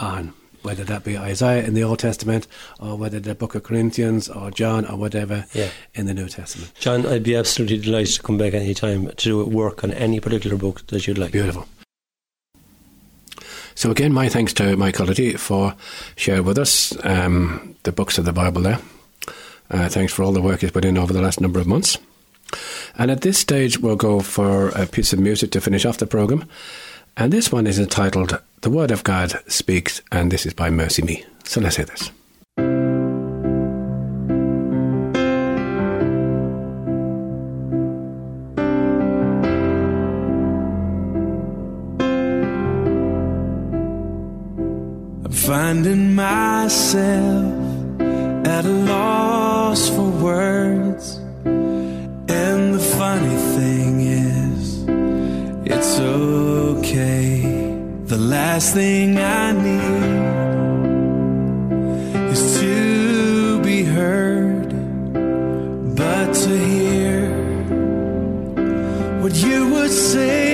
[0.00, 0.32] on
[0.62, 2.46] whether that be Isaiah in the Old Testament
[2.80, 5.70] or whether the book of Corinthians or John or whatever Yeah.
[5.94, 6.72] in the New Testament.
[6.78, 10.20] John, I'd be absolutely delighted to come back any time to do work on any
[10.20, 11.32] particular book that you'd like.
[11.32, 11.66] Beautiful.
[13.74, 15.74] So again, my thanks to Michael Liddy for
[16.16, 18.80] sharing with us um, the books of the Bible there.
[19.70, 21.96] Uh, thanks for all the work he's put in over the last number of months.
[22.96, 26.06] And at this stage, we'll go for a piece of music to finish off the
[26.06, 26.48] programme.
[27.20, 31.24] And this one is entitled The Word of God Speaks, and this is by MercyMe.
[31.42, 32.12] So let's hear this.
[45.24, 47.52] I'm finding myself
[48.46, 51.16] at a loss for words.
[51.44, 54.84] And the funny thing is,
[55.68, 56.47] it's okay.
[58.18, 59.78] The last thing I need
[62.32, 64.70] is to be heard,
[65.94, 67.30] but to hear
[69.22, 70.47] what you would say.